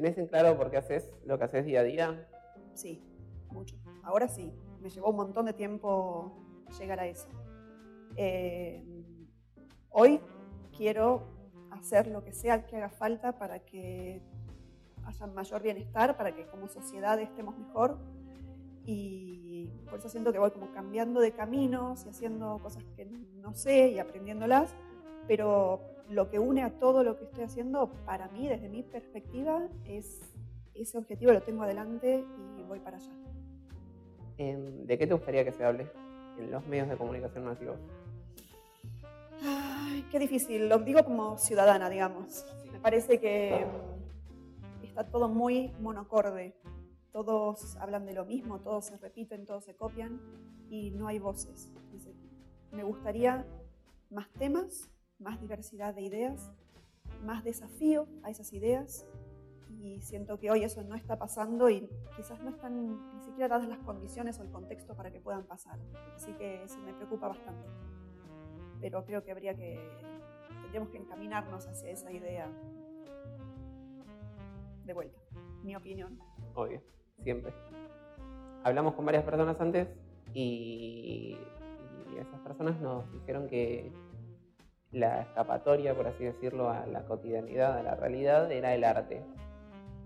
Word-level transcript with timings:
¿Tenés 0.00 0.16
en 0.16 0.28
claro 0.28 0.56
por 0.56 0.70
qué 0.70 0.78
haces 0.78 1.10
lo 1.26 1.36
que 1.36 1.44
haces 1.44 1.66
día 1.66 1.80
a 1.80 1.82
día? 1.82 2.26
Sí, 2.72 3.02
mucho. 3.50 3.76
Ahora 4.02 4.28
sí, 4.28 4.50
me 4.80 4.88
llevó 4.88 5.10
un 5.10 5.16
montón 5.16 5.44
de 5.44 5.52
tiempo 5.52 6.32
llegar 6.78 7.00
a 7.00 7.06
eso. 7.06 7.28
Eh, 8.16 8.82
hoy 9.90 10.22
quiero 10.74 11.26
hacer 11.70 12.06
lo 12.06 12.24
que 12.24 12.32
sea 12.32 12.64
que 12.64 12.78
haga 12.78 12.88
falta 12.88 13.38
para 13.38 13.58
que 13.58 14.22
haya 15.04 15.26
mayor 15.26 15.60
bienestar, 15.60 16.16
para 16.16 16.34
que 16.34 16.46
como 16.46 16.66
sociedad 16.68 17.20
estemos 17.20 17.58
mejor. 17.58 17.98
Y 18.86 19.68
por 19.90 19.98
eso 19.98 20.08
siento 20.08 20.32
que 20.32 20.38
voy 20.38 20.50
como 20.50 20.72
cambiando 20.72 21.20
de 21.20 21.32
caminos 21.32 22.06
y 22.06 22.08
haciendo 22.08 22.58
cosas 22.62 22.84
que 22.96 23.04
no 23.04 23.52
sé 23.52 23.88
y 23.88 23.98
aprendiéndolas, 23.98 24.74
pero 25.30 25.78
lo 26.08 26.28
que 26.28 26.40
une 26.40 26.64
a 26.64 26.70
todo 26.80 27.04
lo 27.04 27.16
que 27.16 27.22
estoy 27.22 27.44
haciendo, 27.44 27.92
para 28.04 28.26
mí, 28.30 28.48
desde 28.48 28.68
mi 28.68 28.82
perspectiva, 28.82 29.68
es 29.84 30.20
ese 30.74 30.98
objetivo 30.98 31.30
lo 31.30 31.40
tengo 31.40 31.62
adelante 31.62 32.24
y 32.58 32.62
voy 32.64 32.80
para 32.80 32.96
allá. 32.96 33.12
Em, 34.36 34.86
¿De 34.86 34.98
qué 34.98 35.06
te 35.06 35.14
gustaría 35.14 35.44
que 35.44 35.52
se 35.52 35.64
hable 35.64 35.86
en 36.36 36.50
los 36.50 36.66
medios 36.66 36.88
de 36.88 36.96
comunicación 36.96 37.44
masivos? 37.44 37.78
Ay, 39.40 40.04
qué 40.10 40.18
difícil, 40.18 40.68
lo 40.68 40.78
digo 40.78 41.04
como 41.04 41.38
ciudadana, 41.38 41.88
digamos. 41.88 42.44
Me 42.72 42.80
parece 42.80 43.20
que 43.20 43.64
está 44.82 45.04
todo 45.04 45.28
muy 45.28 45.70
monocorde. 45.78 46.56
Todos 47.12 47.76
hablan 47.76 48.04
de 48.04 48.14
lo 48.14 48.24
mismo, 48.24 48.58
todos 48.58 48.86
se 48.86 48.96
repiten, 48.96 49.46
todos 49.46 49.62
se 49.62 49.76
copian 49.76 50.20
y 50.68 50.90
no 50.90 51.06
hay 51.06 51.20
voces. 51.20 51.72
Me 52.72 52.82
gustaría 52.82 53.46
más 54.10 54.28
temas, 54.32 54.90
más 55.20 55.40
diversidad 55.40 55.94
de 55.94 56.02
ideas, 56.02 56.50
más 57.24 57.44
desafío 57.44 58.08
a 58.22 58.30
esas 58.30 58.52
ideas 58.52 59.06
y 59.82 60.00
siento 60.00 60.38
que 60.38 60.50
hoy 60.50 60.64
eso 60.64 60.82
no 60.82 60.94
está 60.94 61.18
pasando 61.18 61.70
y 61.70 61.88
quizás 62.16 62.40
no 62.40 62.50
están 62.50 63.16
ni 63.16 63.22
siquiera 63.22 63.48
dadas 63.48 63.68
las 63.68 63.78
condiciones 63.80 64.38
o 64.38 64.42
el 64.42 64.50
contexto 64.50 64.94
para 64.94 65.10
que 65.10 65.20
puedan 65.20 65.44
pasar. 65.44 65.78
Así 66.16 66.32
que 66.32 66.64
eso 66.64 66.78
me 66.80 66.92
preocupa 66.92 67.28
bastante. 67.28 67.66
Pero 68.80 69.04
creo 69.04 69.22
que 69.22 69.30
habría 69.30 69.54
que, 69.54 69.78
tendríamos 70.62 70.90
que 70.90 70.98
encaminarnos 70.98 71.66
hacia 71.66 71.90
esa 71.90 72.12
idea 72.12 72.48
de 74.84 74.92
vuelta, 74.92 75.18
mi 75.62 75.76
opinión. 75.76 76.18
Obvio, 76.54 76.82
siempre. 77.22 77.52
Hablamos 78.64 78.94
con 78.94 79.06
varias 79.06 79.24
personas 79.24 79.58
antes 79.60 79.88
y, 80.34 81.38
y 82.12 82.18
esas 82.18 82.40
personas 82.40 82.80
nos 82.80 83.10
dijeron 83.12 83.48
que 83.48 83.92
la 84.92 85.22
escapatoria, 85.22 85.94
por 85.94 86.06
así 86.08 86.24
decirlo, 86.24 86.68
a 86.68 86.86
la 86.86 87.04
cotidianidad, 87.04 87.78
a 87.78 87.82
la 87.82 87.94
realidad, 87.94 88.50
era 88.50 88.74
el 88.74 88.84
arte. 88.84 89.22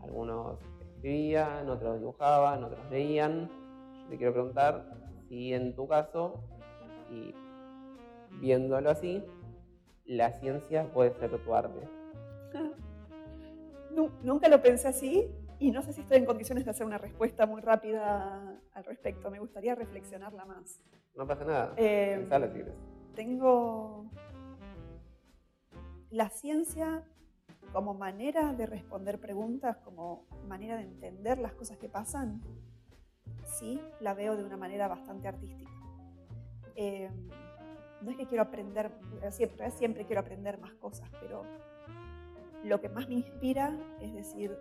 Algunos 0.02 0.58
escribían, 0.80 1.68
otros 1.68 1.98
dibujaban, 1.98 2.64
otros 2.64 2.90
leían. 2.90 3.48
Yo 4.02 4.08
te 4.10 4.16
quiero 4.18 4.32
preguntar 4.32 4.84
si 5.28 5.54
en 5.54 5.74
tu 5.74 5.88
caso, 5.88 6.34
y 7.10 7.34
viéndolo 8.40 8.90
así, 8.90 9.24
la 10.04 10.32
ciencia 10.32 10.92
puede 10.92 11.14
ser 11.14 11.30
tu 11.38 11.54
arte. 11.54 11.88
Nunca 14.22 14.48
lo 14.48 14.60
pensé 14.60 14.88
así 14.88 15.30
y 15.58 15.70
no 15.70 15.80
sé 15.80 15.92
si 15.92 16.02
estoy 16.02 16.18
en 16.18 16.26
condiciones 16.26 16.64
de 16.64 16.72
hacer 16.72 16.84
una 16.84 16.98
respuesta 16.98 17.46
muy 17.46 17.62
rápida 17.62 18.60
al 18.74 18.84
respecto. 18.84 19.30
Me 19.30 19.38
gustaría 19.38 19.74
reflexionarla 19.74 20.44
más. 20.44 20.80
No 21.16 21.26
pasa 21.26 21.44
nada. 21.44 21.74
Eh, 21.76 22.26
Tengo 23.14 24.10
la 26.14 26.30
ciencia 26.30 27.02
como 27.72 27.92
manera 27.92 28.52
de 28.52 28.66
responder 28.66 29.18
preguntas, 29.18 29.78
como 29.78 30.26
manera 30.46 30.76
de 30.76 30.84
entender 30.84 31.38
las 31.40 31.54
cosas 31.54 31.76
que 31.76 31.88
pasan, 31.88 32.40
sí, 33.44 33.80
la 33.98 34.14
veo 34.14 34.36
de 34.36 34.44
una 34.44 34.56
manera 34.56 34.86
bastante 34.86 35.26
artística. 35.26 35.72
Eh, 36.76 37.10
no 38.00 38.12
es 38.12 38.16
que 38.16 38.26
quiero 38.26 38.44
aprender, 38.44 38.92
siempre, 39.30 39.68
siempre 39.72 40.06
quiero 40.06 40.20
aprender 40.20 40.60
más 40.60 40.72
cosas, 40.74 41.10
pero 41.20 41.42
lo 42.62 42.80
que 42.80 42.88
más 42.88 43.08
me 43.08 43.14
inspira 43.14 43.76
es 44.00 44.14
decir, 44.14 44.56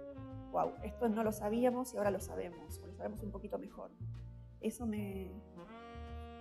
wow, 0.51 0.73
esto 0.81 1.07
no 1.07 1.23
lo 1.23 1.31
sabíamos 1.31 1.93
y 1.93 1.97
ahora 1.97 2.09
lo 2.09 2.19
sabemos, 2.19 2.79
o 2.79 2.87
lo 2.87 2.95
sabemos 2.95 3.21
un 3.21 3.29
poquito 3.29 3.59
mejor. 3.59 3.91
Eso 4.59 4.87
me, 4.87 5.31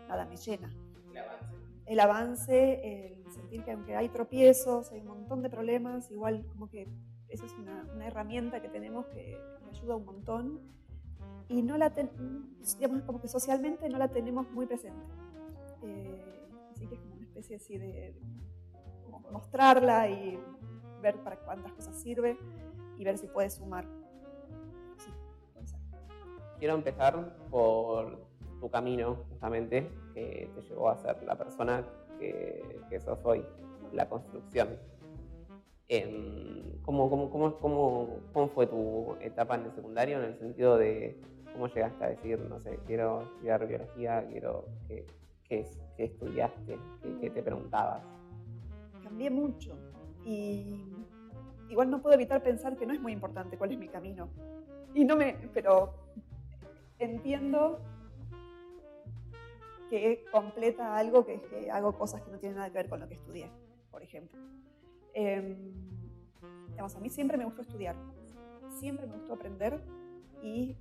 nada, 0.09 0.25
me 0.25 0.39
llena 0.39 0.75
el 1.87 3.31
sentir 3.33 3.65
que 3.65 3.73
aunque 3.73 3.97
hay 3.97 4.09
tropiezos, 4.09 4.93
hay 4.93 5.01
un 5.01 5.09
montón 5.09 5.43
de 5.43 5.51
problemas, 5.51 6.11
igual 6.11 6.47
como 6.47 6.69
que 6.69 6.89
esa 7.29 7.47
es 7.47 7.53
una, 7.55 8.07
herramienta 8.07 8.61
que 8.61 8.69
tenemos 8.69 9.07
que, 9.07 9.39
ayuda 9.71 9.97
un 9.97 10.05
montón 10.05 10.61
y 11.49 11.63
no 11.63 11.79
la 11.79 11.91
digamos 11.91 13.03
como 13.05 13.21
que 13.21 13.29
socialmente 13.29 13.89
no 13.89 13.99
la 13.99 14.09
tenemos 14.09 14.51
muy 14.51 14.67
presente. 14.67 15.07
Eh, 15.83 16.47
así 16.71 16.87
que 16.87 16.95
es 16.95 17.01
como 17.01 17.15
una 17.15 17.25
especie 17.25 17.57
así 17.57 17.79
de 17.79 18.15
mostrarla 19.31 20.09
y 20.11 20.39
ver 21.01 21.17
para 21.23 21.37
cuántas 21.37 21.73
cosas 21.73 21.97
sirve 22.01 22.39
y 22.99 23.05
ver 23.05 23.19
si 23.19 23.27
puede 23.27 23.51
sumar. 23.51 23.87
Quiero 26.59 26.75
empezar 26.75 27.37
por 27.51 28.32
tu 28.63 28.71
camino, 28.71 29.17
justamente, 29.29 29.91
que 30.15 30.49
te 30.55 30.63
llevó 30.63 30.89
a 30.89 30.97
ser 30.97 31.21
la 31.25 31.37
persona 31.37 31.85
que, 32.21 32.63
que 32.89 33.01
sos 33.01 33.19
hoy, 33.25 33.45
la 33.93 34.09
construcción. 34.09 34.69
Em, 35.89 36.81
¿cómo, 36.83 37.11
cómo, 37.11 37.29
cómo, 37.29 37.59
cómo, 38.33 38.49
fue 38.55 38.69
tu 38.69 39.17
etapa 39.21 39.57
en 39.57 39.65
el 39.65 39.73
secundario 39.73 40.19
en 40.19 40.25
el 40.27 40.39
sentido 40.39 40.79
de 40.79 41.21
cómo 41.53 41.67
llegaste 41.67 42.05
a 42.05 42.09
decir, 42.09 42.39
no 42.39 42.61
sé, 42.61 42.79
quiero 42.87 43.23
estudiar 43.23 43.67
biología, 43.67 44.25
quiero 44.31 44.65
que, 44.87 45.05
qué, 45.49 45.67
estudiaste, 45.99 46.79
qué, 47.21 47.31
te 47.31 47.43
preguntabas? 47.43 48.05
Cambié 49.03 49.29
mucho 49.29 49.77
y 50.25 50.95
igual 51.69 51.91
no 51.91 52.01
puedo 52.01 52.15
evitar 52.15 52.41
pensar 52.45 52.77
que 52.77 52.87
no 52.87 52.95
es 52.95 53.01
muy 53.01 53.13
importante 53.13 53.59
cuál 53.59 53.73
es 53.73 53.79
mi 53.79 53.89
camino. 53.89 54.29
Y 54.95 55.05
no 55.05 55.17
me, 55.17 55.37
pero 55.53 55.95
entiendo 56.99 57.81
que 59.93 60.25
completa 60.33 60.97
algo 60.97 61.27
que 61.27 61.43
que 61.43 61.71
hago 61.71 61.99
cosas 61.99 62.23
que 62.23 62.31
no 62.31 62.39
tienen 62.39 62.57
nada 62.57 62.71
que 62.71 62.79
ver 62.79 62.89
con 62.89 62.99
lo 62.99 63.09
que 63.09 63.15
estudié, 63.15 63.51
por 63.91 64.03
ejemplo. 64.03 64.41
Eh, 65.13 65.55
a 66.79 67.01
mí 67.01 67.11
siempre 67.11 67.37
me 67.37 67.45
gustó 67.45 67.61
estudiar, 67.61 67.95
siempre 68.71 69.07
me 69.07 69.13
gustó 69.13 69.35
aprender 69.35 69.83
y 70.43 70.79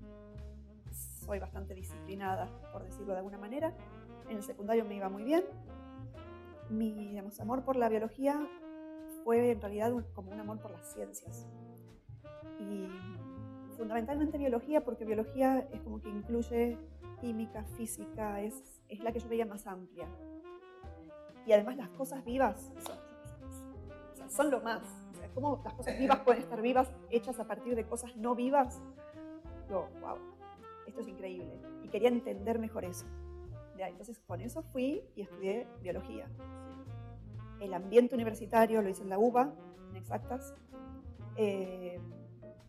soy 1.26 1.40
bastante 1.40 1.76
disciplinada, 1.76 2.48
por 2.72 2.86
decirlo 2.86 3.12
de 3.12 3.18
alguna 3.18 3.38
manera. 3.38 3.74
En 4.30 4.38
el 4.38 4.44
secundario 4.44 4.86
me 4.86 4.96
iba 4.96 5.10
muy 5.10 5.24
bien. 5.24 5.44
Mi 6.70 6.94
digamos, 7.10 7.38
amor 7.42 7.66
por 7.66 7.76
la 7.76 7.90
biología 7.90 8.48
fue 9.26 9.52
en 9.52 9.60
realidad 9.60 9.92
como 10.16 10.32
un 10.32 10.40
amor 10.40 10.62
por 10.62 10.72
las 10.72 10.86
ciencias. 10.94 11.50
Y 12.62 12.88
fundamentalmente 13.76 14.38
biología, 14.38 14.86
porque 14.86 15.04
biología 15.04 15.68
es 15.74 15.82
como 15.82 16.00
que 16.00 16.08
incluye 16.08 16.78
química, 17.22 17.64
física, 17.78 18.42
es, 18.42 18.82
es 18.90 19.00
la 19.00 19.12
que 19.12 19.20
yo 19.20 19.30
veía 19.30 19.46
más 19.46 19.68
amplia. 19.68 20.08
Y 21.46 21.54
además 21.54 21.78
las 21.78 21.90
cosas 21.90 22.26
vivas 22.26 22.72
son, 24.28 24.52
lo 24.52 24.60
más. 24.62 24.82
¿Cómo 25.34 25.62
las 25.64 25.74
cosas 25.74 25.98
vivas 25.98 26.20
pueden 26.20 26.42
estar 26.42 26.62
vivas 26.62 26.92
hechas 27.10 27.40
a 27.40 27.48
partir 27.48 27.76
de 27.76 27.86
cosas 27.86 28.16
no 28.18 28.36
vivas? 28.36 28.82
Yo, 29.70 29.88
wow, 30.02 30.18
esto 30.88 31.02
es 31.02 31.08
increíble. 31.08 31.58
Y 31.84 31.88
quería 31.88 32.10
entender 32.10 32.60
mejor 32.60 32.84
eso. 32.84 33.06
entonces 33.78 34.20
con 34.20 34.42
eso 34.42 34.62
fui 34.64 35.04
y 35.16 35.22
estudié 35.22 35.68
biología. 35.82 36.28
El 37.60 37.74
ambiente 37.74 38.16
universitario 38.16 38.82
lo 38.82 38.90
hice 38.90 39.04
en 39.04 39.10
la 39.10 39.20
UBA, 39.20 39.54
en 39.92 39.96
exactas. 39.96 40.54
Eh, 41.38 42.00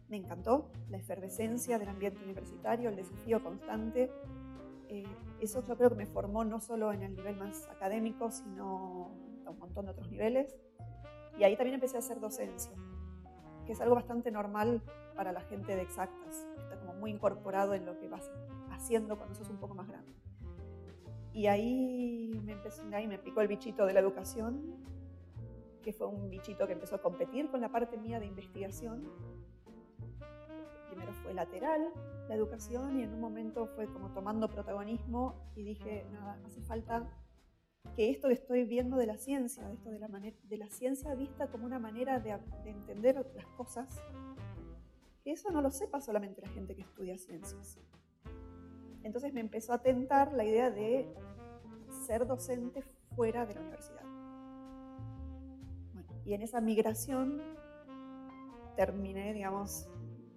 me 0.09 0.19
encantó 0.19 0.71
la 0.91 0.98
efervescencia 0.98 1.78
del 1.78 1.89
ambiente 1.89 2.22
universitario, 2.22 2.91
el 2.91 2.97
desafío 2.97 3.43
constante, 3.43 4.10
eh, 4.92 5.06
eso 5.41 5.65
yo 5.66 5.74
creo 5.78 5.89
que 5.89 5.97
me 5.97 6.04
formó 6.04 6.44
no 6.44 6.60
solo 6.60 6.92
en 6.92 7.03
el 7.03 7.16
nivel 7.16 7.34
más 7.36 7.66
académico, 7.71 8.30
sino 8.30 9.10
a 9.47 9.50
un 9.50 9.59
montón 9.59 9.86
de 9.86 9.92
otros 9.92 10.10
niveles. 10.10 10.54
Y 11.39 11.44
ahí 11.44 11.56
también 11.56 11.77
empecé 11.77 11.97
a 11.97 12.00
hacer 12.00 12.21
docencia, 12.21 12.72
que 13.65 13.72
es 13.72 13.80
algo 13.80 13.94
bastante 13.94 14.30
normal 14.30 14.83
para 15.16 15.33
la 15.33 15.41
gente 15.41 15.74
de 15.74 15.80
exactas. 15.80 16.47
Está 16.59 16.78
como 16.78 16.92
muy 16.92 17.10
incorporado 17.10 17.72
en 17.72 17.86
lo 17.86 17.98
que 17.98 18.09
vas 18.09 18.30
haciendo 18.71 19.16
cuando 19.16 19.34
sos 19.34 19.48
un 19.48 19.56
poco 19.56 19.74
más 19.74 19.89
grande. 19.89 20.12
Y 21.33 21.47
ahí 21.47 22.38
me, 22.45 22.54
ahí 22.95 23.06
me 23.06 23.18
picó 23.18 23.41
el 23.41 23.48
bichito 23.48 23.86
de 23.86 23.95
la 23.95 24.00
educación, 24.00 24.77
que 25.83 25.95
fue 25.95 26.06
un 26.06 26.28
bichito 26.28 26.66
que 26.66 26.74
empezó 26.74 26.97
a 26.97 26.98
competir 27.00 27.50
con 27.50 27.62
la 27.62 27.71
parte 27.71 27.97
mía 27.97 28.21
de 28.21 28.27
investigación 28.27 29.09
primero 30.92 31.12
fue 31.15 31.33
lateral 31.33 31.89
la 32.28 32.34
educación 32.34 32.98
y 32.98 33.03
en 33.03 33.15
un 33.15 33.21
momento 33.21 33.66
fue 33.66 33.86
como 33.86 34.12
tomando 34.12 34.48
protagonismo 34.48 35.50
y 35.56 35.62
dije, 35.62 36.06
nada, 36.12 36.39
hace 36.44 36.60
falta 36.62 37.09
que 37.97 38.10
esto 38.10 38.28
que 38.28 38.34
estoy 38.34 38.65
viendo 38.65 38.97
de 38.97 39.06
la 39.06 39.16
ciencia, 39.16 39.66
de, 39.66 39.74
esto 39.74 39.91
de, 39.91 39.98
la, 39.98 40.09
de 40.09 40.56
la 40.56 40.68
ciencia 40.68 41.15
vista 41.15 41.48
como 41.48 41.66
una 41.66 41.78
manera 41.78 42.21
de, 42.21 42.39
entender 42.65 43.27
las 43.34 43.47
cosas, 43.56 44.03
que 45.24 45.33
eso 45.33 45.50
no 45.50 45.62
lo 45.62 45.71
sepa 45.71 46.00
solamente 46.00 46.42
la 46.42 46.48
gente 46.48 46.74
que 46.74 46.83
estudia 46.83 47.16
ciencias. 47.18 47.78
Entonces 49.03 49.33
me 49.33 49.41
empezó 49.41 49.72
a 49.72 49.83
tentar 49.83 50.33
la 50.33 50.45
idea 50.45 50.71
de 50.71 51.12
ser 52.06 52.27
docente 52.27 52.83
fuera 53.16 53.47
de 53.47 53.54
la 53.54 53.60
universidad. 53.60 54.03
y 56.24 56.34
en 56.34 56.42
esa 56.42 56.60
migración 56.60 57.42
terminé, 58.77 59.34
digamos, 59.34 59.88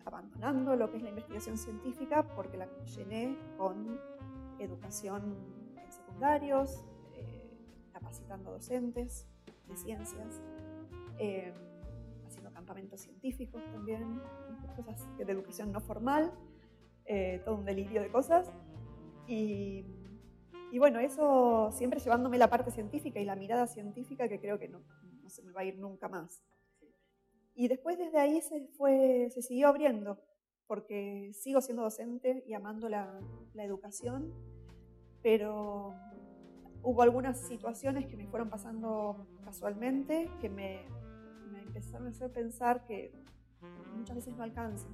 abandonando 0.06 0.76
lo 0.76 0.92
que 0.92 0.98
es 0.98 1.04
la 1.04 1.10
investigación 1.10 1.58
científica 1.58 2.24
porque 2.36 2.58
la 2.58 2.68
llené 2.86 3.36
con 3.58 4.00
educación 4.60 5.36
en 5.76 5.92
secundarios, 5.92 6.86
eh, 7.14 7.52
capacitando 7.92 8.52
docentes 8.52 9.28
de 9.68 9.76
ciencias, 9.76 10.42
eh, 11.18 11.54
haciendo 12.28 12.52
campamentos 12.54 13.02
científicos 13.02 13.64
también, 13.72 14.22
cosas 14.76 15.06
de 15.18 15.32
educación 15.32 15.72
no 15.72 15.82
formal, 15.82 16.32
eh, 17.06 17.42
todo 17.44 17.56
un 17.56 17.66
delirio 17.66 18.02
de 18.02 18.10
cosas. 18.10 18.52
Y, 19.28 19.86
y, 20.72 20.80
bueno, 20.80 21.00
eso 21.00 21.72
siempre 21.72 22.00
llevándome 22.00 22.38
la 22.38 22.50
parte 22.50 22.72
científica 22.72 23.20
y 23.20 23.26
la 23.26 23.36
mirada 23.36 23.66
científica 23.68 24.28
que 24.28 24.40
creo 24.40 24.60
que 24.60 24.68
no, 24.68 24.82
no 25.24 25.30
se 25.30 25.42
me 25.42 25.52
va 25.52 25.62
a 25.62 25.64
ir 25.64 25.78
nunca 25.80 26.08
más. 26.08 26.44
Y 27.56 27.70
después 27.70 27.98
desde 27.98 28.20
ahí 28.20 28.42
se, 28.42 28.68
fue, 28.78 29.30
se 29.32 29.42
siguió 29.42 29.70
abriendo, 29.70 30.20
porque 30.68 31.32
sigo 31.34 31.62
siendo 31.62 31.84
docente 31.84 32.44
y 32.46 32.54
amando 32.54 32.90
la, 32.90 33.20
la 33.54 33.64
educación, 33.64 34.34
pero 35.22 35.96
hubo 36.84 37.02
algunas 37.02 37.40
situaciones 37.48 38.06
que 38.08 38.18
me 38.18 38.28
fueron 38.28 38.50
pasando 38.50 39.26
casualmente 39.44 40.30
que 40.40 40.50
me, 40.50 40.82
me 41.52 41.62
empezaron 41.62 42.08
a 42.08 42.10
hacer 42.12 42.32
pensar 42.32 42.86
que 42.86 43.12
muchas 43.96 44.18
veces 44.18 44.36
no 44.36 44.44
alcanza, 44.44 44.88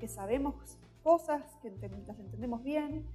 que 0.00 0.08
sabemos 0.08 0.78
cosas, 1.02 1.42
que 1.60 1.70
las 2.06 2.18
entendemos 2.18 2.62
bien, 2.62 3.06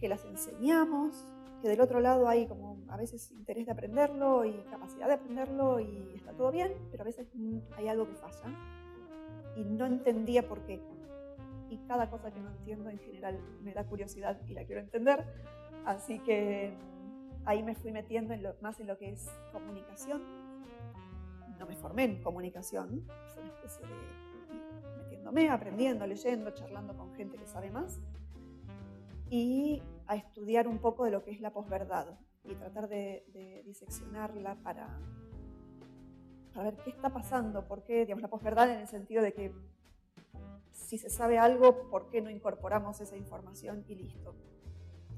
que 0.00 0.08
las 0.08 0.24
enseñamos, 0.24 1.26
que 1.62 1.68
del 1.68 1.80
otro 1.80 2.00
lado 2.00 2.28
hay 2.28 2.46
como 2.46 2.78
a 2.88 2.96
veces 2.96 3.30
interés 3.30 3.66
de 3.66 3.72
aprenderlo 3.72 4.44
y 4.44 4.52
capacidad 4.70 5.06
de 5.06 5.14
aprenderlo 5.14 5.80
y 5.80 6.12
está 6.14 6.32
todo 6.32 6.50
bien, 6.52 6.72
pero 6.90 7.02
a 7.02 7.06
veces 7.06 7.26
hay 7.76 7.88
algo 7.88 8.06
que 8.06 8.14
falla 8.14 8.54
y 9.56 9.64
no 9.64 9.86
entendía 9.86 10.46
por 10.46 10.60
qué. 10.66 10.80
Y 11.70 11.78
cada 11.88 12.10
cosa 12.10 12.32
que 12.32 12.40
no 12.40 12.50
entiendo 12.50 12.90
en 12.90 12.98
general 12.98 13.40
me 13.62 13.72
da 13.72 13.84
curiosidad 13.84 14.38
y 14.46 14.54
la 14.54 14.64
quiero 14.64 14.80
entender, 14.80 15.24
así 15.86 16.18
que 16.20 16.76
ahí 17.46 17.62
me 17.62 17.74
fui 17.74 17.92
metiendo 17.92 18.34
en 18.34 18.42
lo, 18.42 18.54
más 18.60 18.78
en 18.80 18.86
lo 18.86 18.98
que 18.98 19.10
es 19.12 19.30
comunicación. 19.52 20.22
No 21.58 21.66
me 21.66 21.76
formé 21.76 22.04
en 22.04 22.22
comunicación, 22.22 23.06
fue 23.32 23.42
una 23.42 23.52
especie 23.52 23.86
de 23.86 25.02
metiéndome, 25.02 25.48
aprendiendo, 25.48 26.06
leyendo, 26.06 26.50
charlando 26.50 26.96
con 26.96 27.14
gente 27.14 27.38
que 27.38 27.46
sabe 27.46 27.70
más. 27.70 28.00
Y 29.30 29.82
a 30.06 30.16
estudiar 30.16 30.68
un 30.68 30.78
poco 30.78 31.04
de 31.04 31.10
lo 31.10 31.24
que 31.24 31.30
es 31.30 31.40
la 31.40 31.50
posverdad 31.50 32.18
y 32.44 32.54
tratar 32.54 32.88
de, 32.88 33.62
diseccionarla 33.64 34.56
para, 34.56 34.88
para 36.52 36.70
ver 36.70 36.76
qué 36.84 36.90
está 36.90 37.10
pasando, 37.10 37.66
por 37.66 37.82
qué, 37.84 38.00
digamos, 38.00 38.22
la 38.22 38.28
posverdad 38.28 38.70
en 38.70 38.80
el 38.80 38.88
sentido 38.88 39.22
de 39.22 39.32
que 39.32 39.52
si 40.72 40.98
se 40.98 41.08
sabe 41.08 41.38
algo, 41.38 41.88
¿por 41.90 42.10
qué 42.10 42.20
no 42.20 42.30
incorporamos 42.30 43.00
esa 43.00 43.16
información 43.16 43.84
y 43.88 43.94
listo? 43.94 44.34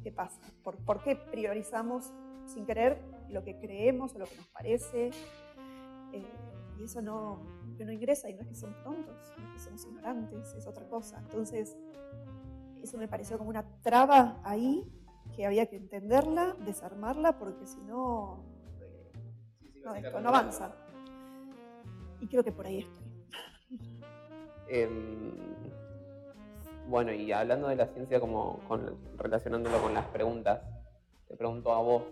¿Qué 0.02 0.12
pasa? 0.12 0.40
¿Por, 0.62 0.76
por 0.76 1.02
qué 1.02 1.16
priorizamos 1.16 2.12
sin 2.46 2.64
querer 2.64 3.02
lo 3.28 3.42
que 3.42 3.58
creemos 3.58 4.14
o 4.14 4.18
lo 4.20 4.26
que 4.26 4.36
nos 4.36 4.46
parece? 4.48 5.10
Eh, 6.12 6.24
y 6.78 6.84
eso 6.84 7.02
no, 7.02 7.40
no 7.78 7.92
ingresa 7.92 8.30
y 8.30 8.34
no 8.34 8.42
es 8.42 8.48
que 8.48 8.54
son 8.54 8.74
tontos, 8.84 9.32
no 9.38 9.46
es 9.48 9.52
que 9.54 9.58
somos 9.58 9.84
ignorantes, 9.84 10.54
es 10.54 10.66
otra 10.66 10.86
cosa. 10.88 11.18
Entonces, 11.18 11.76
eso 12.82 12.98
me 12.98 13.08
pareció 13.08 13.38
como 13.38 13.50
una 13.50 13.64
traba 13.82 14.40
ahí 14.44 14.84
que 15.34 15.46
había 15.46 15.66
que 15.66 15.76
entenderla, 15.76 16.56
desarmarla, 16.64 17.38
porque 17.38 17.66
si 17.66 17.80
no, 17.82 18.44
no, 19.84 19.94
esto 19.94 20.20
no 20.20 20.28
avanza. 20.28 20.74
Y 22.20 22.26
creo 22.26 22.42
que 22.42 22.52
por 22.52 22.66
ahí 22.66 22.78
estoy. 22.78 23.04
Em, 24.68 25.32
bueno, 26.88 27.12
y 27.12 27.30
hablando 27.32 27.68
de 27.68 27.76
la 27.76 27.86
ciencia, 27.86 28.18
como 28.20 28.60
relacionándolo 29.18 29.80
con 29.80 29.94
las 29.94 30.06
preguntas, 30.06 30.60
te 31.28 31.36
pregunto 31.36 31.72
a 31.72 31.82
vos, 31.82 32.02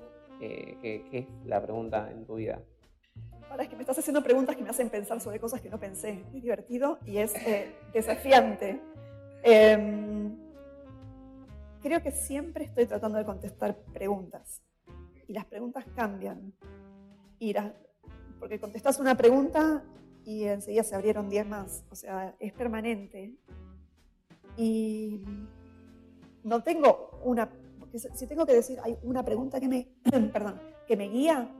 eh, 0.40 0.76
¿qué, 0.82 1.04
es 1.12 1.26
la 1.46 1.62
pregunta 1.62 2.10
en 2.10 2.26
tu 2.26 2.36
vida? 2.36 2.60
Ahora 3.50 3.62
es 3.62 3.68
que 3.68 3.76
me 3.76 3.82
estás 3.82 3.98
haciendo 3.98 4.22
preguntas 4.22 4.56
que 4.56 4.62
me 4.62 4.70
hacen 4.70 4.90
pensar 4.90 5.20
sobre 5.20 5.38
cosas 5.38 5.60
que 5.60 5.70
no 5.70 5.78
pensé. 5.78 6.24
Es 6.34 6.42
divertido 6.42 6.98
y 7.06 7.18
es 7.18 7.34
eh, 7.46 7.72
desafiante. 7.92 8.80
Creo 11.84 12.02
que 12.02 12.12
siempre 12.12 12.64
estoy 12.64 12.86
tratando 12.86 13.18
de 13.18 13.26
contestar 13.26 13.76
preguntas. 13.92 14.62
Y 15.28 15.34
las 15.34 15.44
preguntas 15.44 15.84
cambian. 15.94 16.54
Y 17.38 17.54
porque 18.40 18.58
contestas 18.58 18.98
una 19.00 19.14
pregunta 19.14 19.84
y 20.24 20.44
enseguida 20.44 20.82
se 20.82 20.94
abrieron 20.94 21.28
10 21.28 21.46
más. 21.46 21.84
O 21.90 21.94
sea, 21.94 22.34
es 22.40 22.54
permanente. 22.54 23.36
Y 24.56 25.20
no 26.42 26.62
tengo 26.62 27.20
una, 27.22 27.50
si 28.14 28.26
tengo 28.26 28.46
que 28.46 28.54
decir, 28.54 28.78
hay 28.82 28.96
una 29.02 29.22
pregunta 29.22 29.60
que 29.60 29.68
me, 29.68 29.86
perdón, 30.32 30.58
que 30.88 30.96
me 30.96 31.08
guía, 31.10 31.50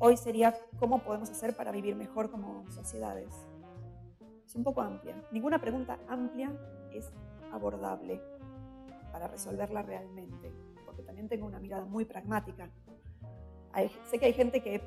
hoy 0.00 0.16
sería 0.16 0.56
cómo 0.80 1.04
podemos 1.04 1.30
hacer 1.30 1.54
para 1.54 1.70
vivir 1.70 1.94
mejor 1.94 2.32
como 2.32 2.68
sociedades. 2.72 3.32
Es 4.44 4.56
un 4.56 4.64
poco 4.64 4.80
amplia. 4.80 5.14
Ninguna 5.30 5.60
pregunta 5.60 6.00
amplia 6.08 6.50
es 6.92 7.12
abordable 7.52 8.20
para 9.16 9.28
resolverla 9.28 9.80
realmente, 9.80 10.52
porque 10.84 11.02
también 11.02 11.26
tengo 11.26 11.46
una 11.46 11.58
mirada 11.58 11.86
muy 11.86 12.04
pragmática. 12.04 12.70
sé 14.10 14.18
que 14.18 14.26
hay 14.26 14.34
gente 14.34 14.62
que 14.62 14.82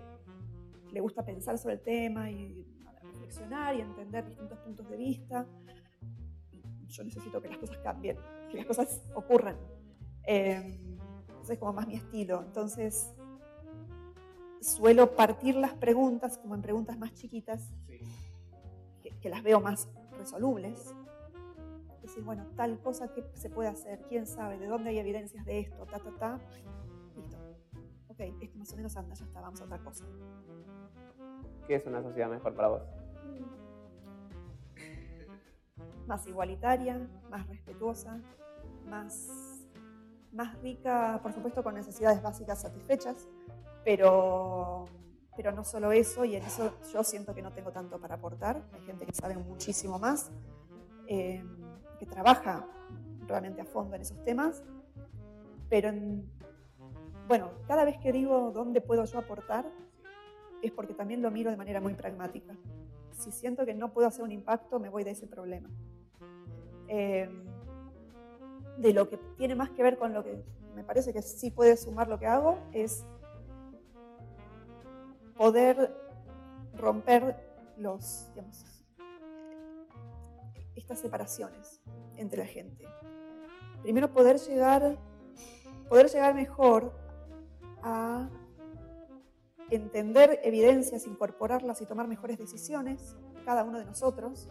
le 0.92 1.00
gusta 1.00 1.26
pensar 1.26 1.58
sobre 1.58 1.74
el 1.74 1.82
tema 1.82 2.30
y 2.30 2.64
reflexionar 3.02 3.76
y 3.76 3.82
entender 3.82 4.28
distintos 4.28 4.60
puntos 4.60 4.88
de 4.88 4.98
vista. 4.98 5.48
Yo 6.90 7.04
necesito 7.04 7.42
que 7.42 7.48
las 7.48 7.58
cosas 7.58 7.80
cambien, 7.80 8.18
que 8.52 8.58
las 8.58 8.68
cosas 8.68 9.02
ocurran. 9.16 9.58
Eh, 10.28 10.80
es 11.50 11.58
como 11.58 11.74
más 11.74 11.88
mi 11.88 11.96
estilo. 11.96 12.44
Entonces, 12.44 13.12
suelo 14.62 15.16
partir 15.16 15.56
las 15.56 15.74
preguntas 15.74 16.38
como 16.38 16.54
en 16.54 16.62
preguntas 16.62 17.00
más 17.00 17.16
chiquitas, 17.16 17.72
que 19.22 19.30
las 19.30 19.42
veo 19.42 19.60
más 19.60 19.88
resolubles, 20.20 20.94
decir, 22.20 22.24
bueno, 22.26 22.46
tal 22.56 22.80
cosa 22.80 23.08
que 23.14 23.24
se 23.34 23.50
puede 23.50 23.70
hacer, 23.70 24.02
quién 24.08 24.26
sabe, 24.28 24.58
de 24.58 24.68
dónde 24.68 24.90
hay 24.90 25.00
evidencias 25.00 25.46
de 25.46 25.60
esto, 25.60 25.86
ta, 25.86 26.00
ta, 26.00 26.12
ta. 26.18 26.40
Listo. 27.16 27.38
Ok, 28.10 28.20
esto 28.42 28.58
más 28.58 28.74
o 28.74 28.76
menos 28.76 28.98
anda, 28.98 29.16
ya 29.16 29.26
está, 29.26 29.42
vamos 29.42 29.62
a 29.62 29.66
otra 29.66 29.80
cosa. 29.80 30.06
¿Qué 31.68 31.76
es 31.76 31.86
una 31.86 32.02
sociedad 32.02 32.30
mejor 32.30 32.56
para 32.56 32.68
vos? 32.68 32.82
Más 36.08 36.26
igualitaria, 36.28 37.08
más 37.30 37.48
respetuosa, 37.48 38.20
más, 38.88 39.68
más 40.32 40.60
rica, 40.62 41.20
por 41.22 41.32
supuesto, 41.34 41.64
con 41.64 41.76
necesidades 41.76 42.22
básicas 42.22 42.62
satisfechas, 42.62 43.28
pero 43.86 44.86
pero 45.36 45.54
no 45.54 45.64
solo 45.64 45.94
eso, 45.94 46.26
y 46.26 46.36
en 46.36 46.44
eso 46.44 46.74
yo 46.92 47.02
siento 47.02 47.34
que 47.34 47.42
no 47.42 47.54
tengo 47.54 47.72
tanto 47.72 47.98
para 47.98 48.16
aportar, 48.16 48.62
hay 48.74 48.82
gente 48.82 49.06
que 49.06 49.14
sabe 49.14 49.38
muchísimo 49.38 49.98
más. 49.98 50.32
Eh, 51.08 51.42
que 52.00 52.06
trabaja 52.06 52.66
realmente 53.28 53.62
a 53.62 53.66
fondo 53.66 53.96
en 53.96 54.02
esos 54.02 54.24
temas, 54.24 54.64
pero 55.70 55.92
bueno, 57.28 57.52
cada 57.68 57.86
vez 57.86 57.98
que 58.00 58.12
digo 58.12 58.52
dónde 58.52 58.82
puedo 58.82 59.06
yo 59.06 59.20
aportar, 59.20 59.70
es 60.62 60.72
porque 60.72 60.94
también 60.94 61.22
lo 61.22 61.30
miro 61.30 61.52
de 61.52 61.58
manera 61.58 61.80
muy 61.80 61.94
pragmática. 61.94 62.56
Si 63.12 63.32
siento 63.32 63.66
que 63.66 63.74
no 63.74 63.94
puedo 63.94 64.08
hacer 64.08 64.24
un 64.24 64.32
impacto, 64.32 64.80
me 64.80 64.90
voy 64.90 65.04
de 65.04 65.12
ese 65.12 65.28
problema. 65.28 65.70
Em, 66.88 67.44
de 68.78 68.94
lo 68.94 69.10
que 69.10 69.18
tiene 69.38 69.56
más 69.56 69.70
que 69.70 69.84
ver 69.84 69.98
con 69.98 70.14
lo 70.14 70.24
que 70.24 70.42
me 70.76 70.84
parece 70.84 71.14
que 71.14 71.22
sí 71.22 71.52
puede 71.52 71.78
sumar 71.78 72.08
lo 72.08 72.18
que 72.18 72.26
hago, 72.26 72.58
es 72.72 73.06
poder 75.36 75.94
romper 76.74 77.36
los, 77.78 78.30
digamos, 78.34 78.79
estas 80.80 81.00
separaciones 81.00 81.82
entre 82.18 82.40
la 82.40 82.46
gente. 82.46 82.86
Primero 83.82 84.12
poder 84.12 84.38
llegar, 84.40 84.98
poder 85.88 86.10
llegar 86.10 86.34
mejor 86.34 86.94
a 87.82 88.30
entender 89.70 90.40
evidencias, 90.44 91.06
incorporarlas 91.06 91.82
y 91.82 91.86
tomar 91.86 92.08
mejores 92.08 92.38
decisiones, 92.38 93.16
cada 93.46 93.64
uno 93.64 93.80
de 93.80 93.86
nosotros, 93.86 94.50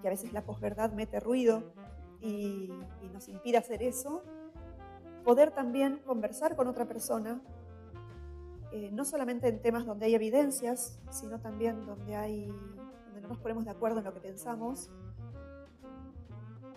que 0.00 0.08
a 0.08 0.10
veces 0.10 0.32
la 0.32 0.44
posverdad 0.44 0.92
mete 0.92 1.20
ruido 1.20 1.72
y, 2.20 2.70
nos 3.12 3.28
impide 3.28 3.58
hacer 3.58 3.82
eso, 3.82 4.22
poder 5.24 5.50
también 5.50 5.98
conversar 6.06 6.56
con 6.56 6.68
otra 6.68 6.86
persona, 6.86 7.42
eh, 8.72 8.90
no 8.92 9.04
solamente 9.04 9.48
en 9.48 9.60
temas 9.60 9.84
donde 9.84 10.06
hay 10.06 10.14
evidencias, 10.14 11.00
sino 11.10 11.40
también 11.40 11.84
donde 11.86 12.14
hay 12.14 12.52
nos 13.30 13.38
ponemos 13.38 13.64
de 13.64 13.70
acuerdo 13.70 14.00
en 14.00 14.04
lo 14.04 14.12
que 14.12 14.20
pensamos, 14.20 14.90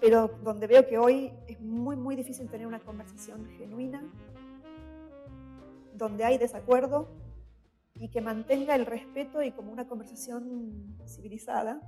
pero 0.04 0.30
donde 0.44 0.68
veo 0.68 0.86
que 0.86 0.98
hoy 0.98 1.32
es 1.48 1.62
muy, 1.62 1.96
muy 1.96 2.18
difícil 2.18 2.50
tener 2.50 2.68
una 2.68 2.82
conversación 2.82 3.48
genuina, 3.58 4.04
donde 5.94 6.26
hay 6.26 6.38
desacuerdo 6.38 7.08
y 7.96 8.10
que 8.10 8.20
mantenga 8.20 8.76
el 8.76 8.86
respeto 8.86 9.42
y 9.42 9.52
como 9.52 9.72
una 9.72 9.88
conversación 9.88 10.98
civilizada, 11.08 11.80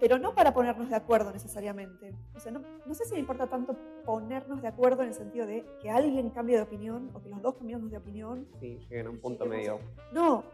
pero 0.00 0.18
no 0.18 0.34
para 0.34 0.54
ponernos 0.54 0.88
de 0.88 0.96
acuerdo 0.96 1.32
necesariamente. 1.32 2.14
O 2.34 2.40
sea, 2.40 2.50
no, 2.50 2.62
no, 2.86 2.94
sé 2.94 3.04
si 3.04 3.12
me 3.12 3.20
importa 3.20 3.48
tanto 3.48 3.76
ponernos 4.06 4.62
de 4.62 4.68
acuerdo 4.68 5.02
en 5.02 5.08
el 5.08 5.14
sentido 5.14 5.46
de 5.46 5.66
que 5.82 5.90
alguien 5.90 6.30
cambie 6.30 6.56
de 6.56 6.62
opinión 6.62 7.10
o 7.12 7.20
que 7.20 7.28
los 7.28 7.42
dos 7.42 7.56
cambiemos 7.56 7.90
de 7.90 7.98
opinión. 7.98 8.48
Sí, 8.58 8.78
lleguen 8.88 9.08
a 9.08 9.10
un 9.10 9.18
punto 9.18 9.44
medio. 9.44 9.80
No, 10.14 10.44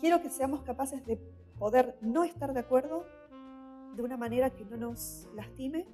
quiero 0.00 0.22
que 0.22 0.30
seamos 0.30 0.62
capaces 0.62 1.04
de 1.04 1.18
poder 1.58 1.98
no 2.00 2.24
estar 2.24 2.54
de 2.54 2.60
acuerdo 2.60 3.04
de 3.94 4.02
una 4.02 4.16
manera 4.16 4.50
que 4.50 4.64
no 4.64 4.76
nos 4.76 5.28
lastime, 5.34 5.86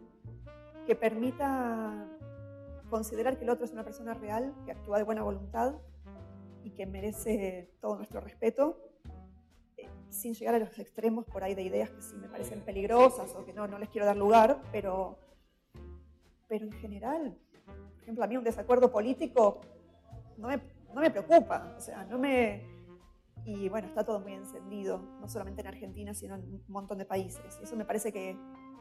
que 0.86 0.94
permita 0.94 2.06
considerar 2.90 3.36
que 3.36 3.44
el 3.44 3.50
otro 3.50 3.64
es 3.64 3.72
una 3.72 3.84
persona 3.84 4.14
real, 4.14 4.54
que 4.64 4.72
actúa 4.72 4.98
de 4.98 5.04
buena 5.04 5.22
voluntad 5.22 5.74
y 6.62 6.70
que 6.70 6.86
merece 6.86 7.70
todo 7.80 7.96
nuestro 7.96 8.20
respeto 8.20 8.86
sin 10.10 10.34
llegar 10.34 10.54
a 10.54 10.58
los 10.58 10.78
extremos 10.78 11.24
por 11.26 11.44
ahí 11.44 11.54
de 11.54 11.62
ideas 11.62 11.90
que 11.90 12.02
sí 12.02 12.16
me 12.16 12.28
parecen 12.28 12.60
peligrosas 12.60 13.34
o 13.34 13.44
que 13.44 13.52
no, 13.52 13.66
no 13.66 13.78
les 13.78 13.88
quiero 13.88 14.06
dar 14.06 14.16
lugar, 14.16 14.62
pero, 14.72 15.18
pero 16.48 16.64
en 16.64 16.72
general, 16.72 17.36
por 17.66 18.02
ejemplo, 18.02 18.24
a 18.24 18.26
mí 18.26 18.36
un 18.36 18.44
desacuerdo 18.44 18.90
político 18.90 19.60
no 20.38 20.48
me, 20.48 20.60
no 20.94 21.00
me 21.00 21.10
preocupa, 21.10 21.74
o 21.76 21.80
sea, 21.80 22.04
no 22.04 22.18
me... 22.18 22.75
Y 23.46 23.68
bueno, 23.68 23.86
está 23.86 24.02
todo 24.02 24.18
muy 24.18 24.32
encendido, 24.32 24.98
no 25.20 25.28
solamente 25.28 25.60
en 25.60 25.68
Argentina, 25.68 26.12
sino 26.14 26.34
en 26.34 26.42
un 26.42 26.64
montón 26.66 26.98
de 26.98 27.04
países. 27.04 27.60
Eso 27.62 27.76
me 27.76 27.84
parece 27.84 28.12
que 28.12 28.36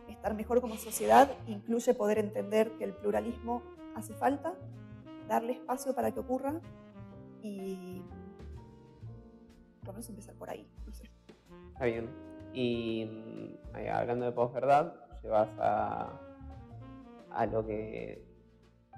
estar 0.07 0.33
mejor 0.33 0.59
como 0.59 0.75
sociedad 0.75 1.29
incluye 1.45 1.93
poder 1.93 2.17
entender 2.17 2.71
que 2.77 2.83
el 2.83 2.93
pluralismo 2.93 3.61
hace 3.95 4.15
falta, 4.15 4.55
darle 5.27 5.53
espacio 5.53 5.93
para 5.93 6.11
que 6.11 6.19
ocurra 6.19 6.59
y 7.43 8.01
por 9.81 9.89
lo 9.89 9.93
menos 9.93 10.09
empezar 10.09 10.33
por 10.33 10.49
ahí. 10.49 10.67
Está 11.73 11.85
bien. 11.85 12.09
Y 12.51 13.05
mm, 13.05 13.75
hablando 13.93 14.25
de 14.25 14.31
posverdad, 14.31 14.95
llevas 15.21 15.49
a, 15.59 16.19
a 17.29 17.45
lo 17.45 17.63
que 17.67 18.24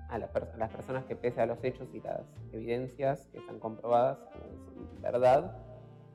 a, 0.09 0.17
las 0.17 0.71
personas 0.71 1.05
que 1.05 1.15
pese 1.15 1.41
a 1.41 1.45
los 1.45 1.63
hechos 1.63 1.87
y 1.93 1.99
las 1.99 2.21
evidencias 2.51 3.27
que 3.31 3.39
están 3.39 3.59
comprobadas 3.59 4.19
como 4.19 5.01
verdad, 5.01 5.57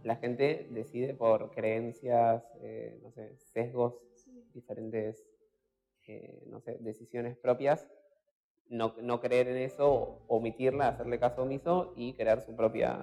la 0.03 0.17
gente 0.17 0.67
decide 0.71 1.15
por 1.15 1.51
creencias, 1.53 2.45
eh, 2.61 2.99
no 3.03 3.11
sé, 3.13 3.37
sesgos, 3.37 3.95
diferentes, 4.53 5.25
eh, 6.07 6.43
no 6.47 6.61
sé, 6.61 6.79
decisiones 6.81 7.37
propias, 7.37 7.89
no, 8.69 8.95
no, 9.03 9.21
creer 9.21 9.49
en 9.49 9.59
eso, 9.59 10.23
omitirla, 10.29 10.89
hacerle 10.89 11.19
caso 11.19 11.43
omiso 11.43 11.93
y 11.97 12.15
crear 12.15 12.41
su 12.41 12.57
propia 12.57 12.99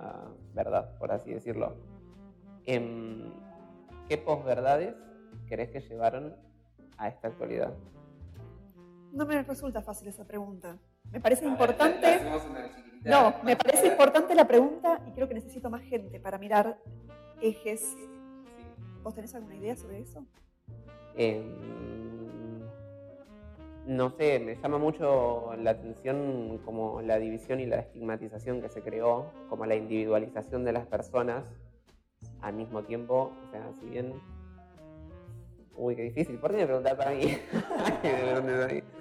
verdad, 0.53 0.97
por 0.97 1.11
así 1.11 1.33
decirlo. 1.33 1.75
Em, 2.65 3.31
¿Qué 4.07 4.17
posverdades 4.17 4.95
crees 5.47 5.69
que 5.69 5.81
llevaron 5.81 6.35
a 6.97 7.07
esta 7.07 7.27
actualidad? 7.27 7.73
No 9.11 9.25
me 9.25 9.41
resulta 9.43 9.81
fácil 9.81 10.07
esa 10.07 10.25
pregunta. 10.25 10.77
Me 11.11 11.19
parece 11.19 11.45
importante. 11.45 12.19
no, 13.03 13.33
me 13.43 13.55
parece 13.55 13.87
importante 13.87 14.35
la 14.35 14.47
pregunta 14.47 15.01
y 15.07 15.11
creo 15.11 15.27
que 15.27 15.33
necesito 15.33 15.69
más 15.69 15.81
gente 15.81 16.19
para 16.19 16.37
mirar 16.37 16.77
ejes. 17.41 17.95
¿Vos 19.03 19.15
tenés 19.15 19.33
alguna 19.33 19.55
idea 19.55 19.75
sobre 19.75 20.01
eso? 20.01 20.25
Em, 21.15 22.61
no 23.87 24.11
sé, 24.11 24.39
me 24.39 24.55
llama 24.55 24.77
mucho 24.77 25.53
la 25.57 25.71
atención 25.71 26.59
como 26.63 27.01
la 27.01 27.17
división 27.17 27.59
y 27.59 27.65
la 27.65 27.77
estigmatización 27.77 28.61
que 28.61 28.69
se 28.69 28.81
creó, 28.81 29.31
como 29.49 29.65
la 29.65 29.75
individualización 29.75 30.63
de 30.63 30.73
las 30.73 30.85
personas 30.85 31.45
al 32.41 32.53
mismo 32.53 32.83
tiempo, 32.83 33.31
o 33.47 33.51
sea, 33.51 33.71
si 33.79 33.87
bien... 33.87 34.13
Uy, 35.75 35.95
qué 35.95 36.03
difícil, 36.03 36.37
¿por 36.37 36.51
qué 36.51 36.57
me 36.57 36.65
preguntar 36.65 36.97
para 36.97 37.11
mí? 37.11 37.37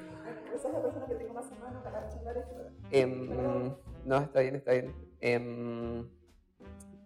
Esa 0.58 0.68
es 0.68 0.74
la 0.74 0.82
persona 0.82 1.06
que 1.06 1.14
tengo 1.14 1.34
más 1.34 1.52
en 1.52 1.60
mano 1.60 1.82
para 1.84 2.08
charlar 2.08 2.36
esto. 2.36 2.56
Eh, 2.90 3.06
no, 4.04 4.16
está 4.16 4.40
bien, 4.40 4.56
está 4.56 4.72
bien. 4.72 4.92
Eh, 5.20 6.04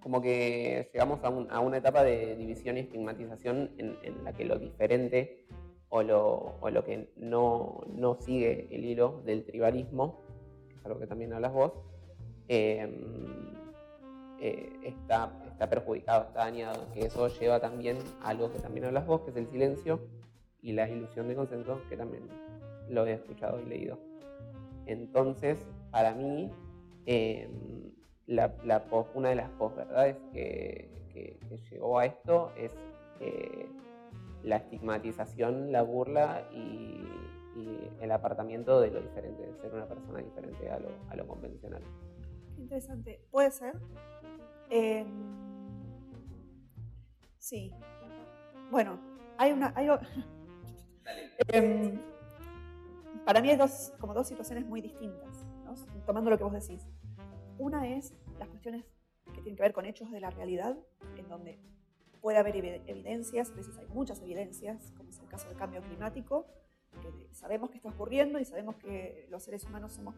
como 0.03 0.23
que 0.23 0.91
llegamos 0.91 1.23
a, 1.23 1.29
un, 1.29 1.51
a, 1.51 1.61
una 1.61 1.77
etapa 1.77 2.03
de 2.03 2.35
división 2.37 2.79
y 2.79 2.81
estigmatización 2.81 3.71
en, 3.77 3.99
en 4.03 4.25
la 4.25 4.33
que 4.33 4.47
lo 4.47 4.59
diferente 4.59 5.47
o 5.91 6.03
lo, 6.03 6.55
o 6.61 6.71
lo 6.71 6.83
que 6.83 7.13
no, 7.17 7.83
no, 7.95 8.15
sigue 8.21 8.69
el 8.75 8.87
hilo 8.87 9.21
del 9.27 9.45
tribalismo, 9.45 10.23
que 10.69 10.77
es 10.77 10.87
algo 10.87 10.99
que 10.99 11.07
también 11.07 11.35
hablas 11.35 11.53
vos, 11.53 11.73
eh, 12.49 12.91
eh, 14.41 14.73
está, 14.83 15.31
está 15.47 15.69
perjudicado, 15.69 16.23
está 16.29 16.41
dañado, 16.41 16.91
que 16.95 17.01
eso 17.01 17.29
lleva 17.29 17.61
también 17.61 17.99
a 18.23 18.31
algo 18.31 18.51
que 18.51 18.61
también 18.61 18.87
hablas 18.87 19.07
vos, 19.07 19.21
que 19.21 19.31
es 19.31 19.37
el 19.37 19.47
silencio 19.49 20.01
y 20.63 20.73
la 20.73 20.89
ilusión 20.89 21.29
de 21.29 21.37
consenso, 21.37 21.83
que 21.91 21.99
también 21.99 22.23
lo 22.93 23.07
he 23.07 23.15
escuchado 23.15 23.61
y 23.61 23.65
leído. 23.65 23.99
Entonces, 24.87 25.59
para 25.91 26.15
mí, 26.15 26.51
eh, 27.07 27.49
la, 28.27 28.55
la 28.65 28.85
una 29.15 29.31
de 29.31 29.37
las 29.37 29.51
posverdades 29.51 30.17
que, 30.33 30.91
que, 31.13 31.39
que, 31.49 31.57
llegó 31.71 31.99
a 31.99 32.07
esto 32.07 32.53
es 32.57 32.73
eh, 33.21 33.69
la 34.43 34.57
estigmatización, 34.57 35.73
la 35.73 35.83
burla 35.83 36.49
y, 36.53 37.05
y, 37.57 37.91
el 38.01 38.11
apartamiento 38.11 38.81
de 38.81 38.91
lo 38.91 39.01
diferente, 39.01 39.47
de 39.47 39.55
ser 39.55 39.73
una 39.75 39.87
persona 39.87 40.21
diferente 40.21 40.71
a 40.71 40.79
lo, 40.79 40.89
a 41.09 41.17
lo 41.17 41.27
convencional. 41.27 41.83
Interesante. 42.59 43.21
¿Puede 43.31 43.51
ser? 43.51 43.75
Eh, 44.71 45.05
sí. 47.39 47.73
Bueno, 48.71 48.99
hay 49.39 49.53
una... 49.53 49.73
Hay, 49.77 49.89
eh, 51.49 51.99
para 53.25 53.41
mí 53.41 53.51
hay 53.51 53.57
dos, 53.57 53.93
como 54.01 54.15
dos 54.15 54.27
situaciones 54.29 54.67
muy 54.67 54.81
distintas, 54.81 55.47
tomando 56.07 56.31
lo 56.31 56.39
que 56.39 56.45
vos 56.45 56.53
decís. 56.53 56.87
Una 57.59 57.89
es 57.89 58.15
las 58.39 58.49
cuestiones 58.49 58.85
que 59.27 59.41
tienen 59.41 59.57
que 59.57 59.63
ver 59.63 59.73
con 59.73 59.87
hechos 59.87 60.11
de 60.11 60.21
la 60.21 60.31
realidad, 60.31 60.77
en 61.17 61.29
donde 61.29 61.59
puede 62.21 62.39
haber 62.39 62.57
evidencias, 62.57 63.51
a 63.51 63.55
veces 63.55 63.77
hay 63.79 63.87
muchas 63.89 64.21
evidencias, 64.21 64.93
como 64.97 65.11
es 65.11 65.19
el 65.19 65.29
caso 65.29 65.49
del 65.49 65.57
cambio 65.57 65.81
climático, 65.83 66.47
que 67.01 67.29
sabemos 67.33 67.71
que 67.71 67.77
está 67.77 67.89
ocurriendo 67.89 68.39
y 68.39 68.45
sabemos 68.45 68.77
que 68.77 69.27
los 69.31 69.43
seres 69.43 69.65
humanos 69.65 69.93
somos 69.93 70.15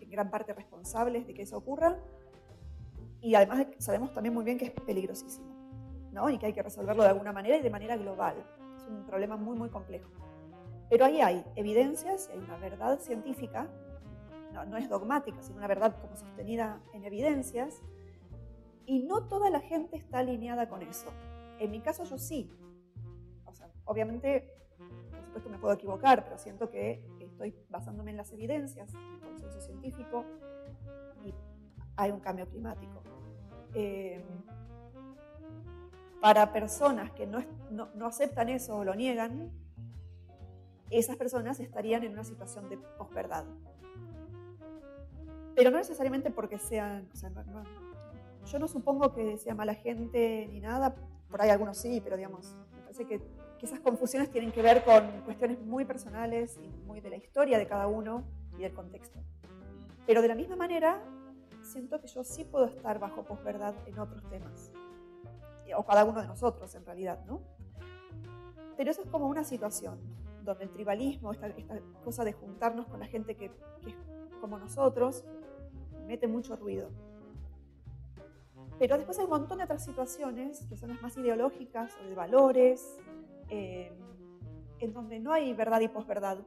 en 0.00 0.10
gran 0.10 0.30
parte 0.30 0.52
responsables 0.52 1.26
de 1.26 1.34
que 1.34 1.42
eso 1.42 1.56
ocurra, 1.56 1.98
y 3.20 3.34
además 3.34 3.66
sabemos 3.78 4.12
también 4.12 4.34
muy 4.34 4.44
bien 4.44 4.58
que 4.58 4.66
es 4.66 4.70
peligrosísimo, 4.70 5.46
¿no? 6.12 6.28
Y 6.28 6.38
que 6.38 6.46
hay 6.46 6.52
que 6.52 6.62
resolverlo 6.62 7.02
de 7.04 7.08
alguna 7.08 7.32
manera 7.32 7.56
y 7.56 7.62
de 7.62 7.70
manera 7.70 7.96
global. 7.96 8.36
Es 8.76 8.84
un 8.86 9.06
problema 9.06 9.36
muy, 9.36 9.56
muy 9.56 9.70
complejo. 9.70 10.10
Pero 10.90 11.04
ahí 11.04 11.20
hay 11.20 11.44
evidencias, 11.56 12.28
hay 12.30 12.38
una 12.38 12.56
verdad 12.58 12.98
científica, 12.98 13.68
no, 14.52 14.64
no 14.64 14.76
es 14.76 14.88
dogmática, 14.88 15.42
sino 15.42 15.58
una 15.58 15.66
verdad 15.66 15.96
como 16.00 16.16
sostenida 16.16 16.80
en 16.92 17.04
evidencias, 17.04 17.82
y 18.86 19.02
no 19.02 19.26
toda 19.26 19.50
la 19.50 19.60
gente 19.60 19.96
está 19.96 20.18
alineada 20.18 20.68
con 20.68 20.82
eso. 20.82 21.10
En 21.58 21.70
mi 21.70 21.80
caso 21.80 22.04
yo 22.04 22.18
sí. 22.18 22.50
O 23.46 23.54
sea, 23.54 23.70
obviamente, 23.84 24.52
por 25.10 25.22
supuesto 25.22 25.50
me 25.50 25.58
puedo 25.58 25.74
equivocar, 25.74 26.24
pero 26.24 26.38
siento 26.38 26.70
que 26.70 27.02
estoy 27.20 27.54
basándome 27.70 28.10
en 28.10 28.18
las 28.18 28.32
evidencias, 28.32 28.92
en 28.94 29.14
el 29.14 29.20
consenso 29.20 29.60
científico, 29.60 30.24
y 31.24 31.34
hay 31.96 32.10
un 32.10 32.20
cambio 32.20 32.48
climático. 32.48 33.02
Eh, 33.74 34.24
para 36.20 36.52
personas 36.52 37.10
que 37.12 37.26
no, 37.26 37.44
no, 37.70 37.88
no, 37.94 38.06
aceptan 38.06 38.48
eso 38.48 38.78
o 38.78 38.84
lo 38.84 38.94
niegan, 38.94 39.50
esas 40.98 41.16
personas 41.16 41.60
estarían 41.60 42.04
en 42.04 42.12
una 42.12 42.24
situación 42.24 42.68
de 42.68 42.78
posverdad. 42.78 43.44
Pero 45.54 45.70
no 45.70 45.78
necesariamente 45.78 46.30
porque 46.30 46.58
sean, 46.58 47.08
o 47.12 47.16
sea, 47.16 47.30
no, 47.30 47.44
no, 47.44 47.62
yo 48.46 48.58
no 48.58 48.68
supongo 48.68 49.14
que 49.14 49.38
sea 49.38 49.54
mala 49.54 49.74
gente 49.74 50.48
ni 50.50 50.60
nada, 50.60 50.94
por 51.30 51.40
ahí 51.40 51.50
algunos 51.50 51.78
sí, 51.78 52.00
pero 52.02 52.16
digamos, 52.16 52.54
me 52.74 52.82
parece 52.82 53.06
que, 53.06 53.18
que 53.58 53.66
esas 53.66 53.80
confusiones 53.80 54.30
tienen 54.30 54.52
que 54.52 54.62
ver 54.62 54.84
con 54.84 55.22
cuestiones 55.24 55.60
muy 55.60 55.84
personales 55.84 56.58
y 56.62 56.68
muy 56.86 57.00
de 57.00 57.10
la 57.10 57.16
historia 57.16 57.58
de 57.58 57.66
cada 57.66 57.86
uno 57.86 58.24
y 58.58 58.62
del 58.62 58.74
contexto. 58.74 59.20
Pero 60.06 60.22
de 60.22 60.28
la 60.28 60.34
misma 60.34 60.56
manera, 60.56 61.02
siento 61.62 62.00
que 62.00 62.08
yo 62.08 62.24
sí 62.24 62.44
puedo 62.44 62.66
estar 62.66 62.98
bajo 62.98 63.24
posverdad 63.24 63.74
en 63.86 63.98
otros 63.98 64.28
temas. 64.28 64.70
O 65.76 65.84
cada 65.84 66.04
uno 66.04 66.20
de 66.20 66.28
nosotros, 66.28 66.72
en 66.76 66.84
realidad, 66.84 67.24
¿no? 67.26 67.40
Pero 68.76 68.90
eso 68.90 69.02
es 69.02 69.08
como 69.08 69.26
una 69.26 69.42
situación 69.42 69.98
donde 70.44 70.64
el 70.64 70.70
tribalismo, 70.70 71.32
esta, 71.32 71.48
esta 71.48 71.80
cosa 72.04 72.24
de 72.24 72.32
juntarnos 72.32 72.86
con 72.86 73.00
la 73.00 73.06
gente 73.06 73.34
que, 73.34 73.50
que, 73.82 73.90
es 73.90 73.96
como 74.40 74.58
nosotros, 74.58 75.24
mete 76.06 76.28
mucho 76.28 76.56
ruido. 76.56 76.90
Pero 78.78 78.96
después 78.96 79.18
hay 79.18 79.24
un 79.24 79.30
montón 79.30 79.58
de 79.58 79.64
otras 79.64 79.84
situaciones 79.84 80.66
que 80.68 80.76
son 80.76 80.90
las 80.90 81.00
más 81.00 81.16
ideológicas 81.16 81.96
o 82.02 82.08
de 82.08 82.14
valores, 82.14 82.98
eh, 83.48 83.92
en 84.80 84.92
donde 84.92 85.20
no 85.20 85.32
hay 85.32 85.54
verdad 85.54 85.80
y 85.80 85.88
posverdad, 85.88 86.38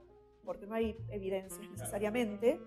porque 0.45 0.67
no 0.67 0.75
hay 0.75 0.95
evidencias 1.09 1.69
necesariamente, 1.69 2.59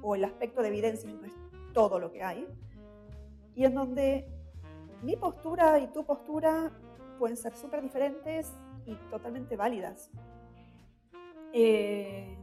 o 0.00 0.14
el 0.16 0.24
aspecto 0.24 0.62
de 0.62 0.68
evidencias 0.68 1.12
no 1.12 1.26
es 1.26 1.34
todo 1.72 1.98
lo 1.98 2.10
que 2.10 2.22
hay, 2.22 2.46
y 3.54 3.64
en 3.64 3.74
donde 3.74 4.26
mi 5.02 5.16
postura 5.16 5.78
y 5.78 5.88
tu 5.88 6.04
postura 6.04 6.70
pueden 7.18 7.36
ser 7.36 7.54
súper 7.54 7.82
diferentes 7.82 8.52
y 8.86 8.94
totalmente 9.10 9.56
válidas. 9.56 10.10
Eh, 11.52 12.36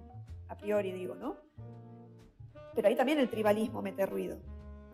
a 0.48 0.56
priori 0.56 0.92
digo, 0.92 1.16
¿no? 1.16 1.38
Pero 2.76 2.88
ahí 2.88 2.96
también 2.96 3.20
el 3.20 3.30
tribalismo 3.30 3.82
mete 3.82 4.06
ruido. 4.06 4.38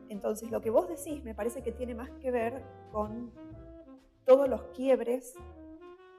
Entonces, 0.10 0.52
lo 0.52 0.62
que 0.62 0.70
vos 0.70 0.88
decís 0.88 1.24
me 1.24 1.34
parece 1.34 1.62
que 1.62 1.72
tiene 1.72 1.96
más 1.96 2.10
que 2.12 2.32
ver 2.32 2.64
con 2.92 3.32
todos 4.26 4.48
los 4.48 4.64
quiebres 4.76 5.36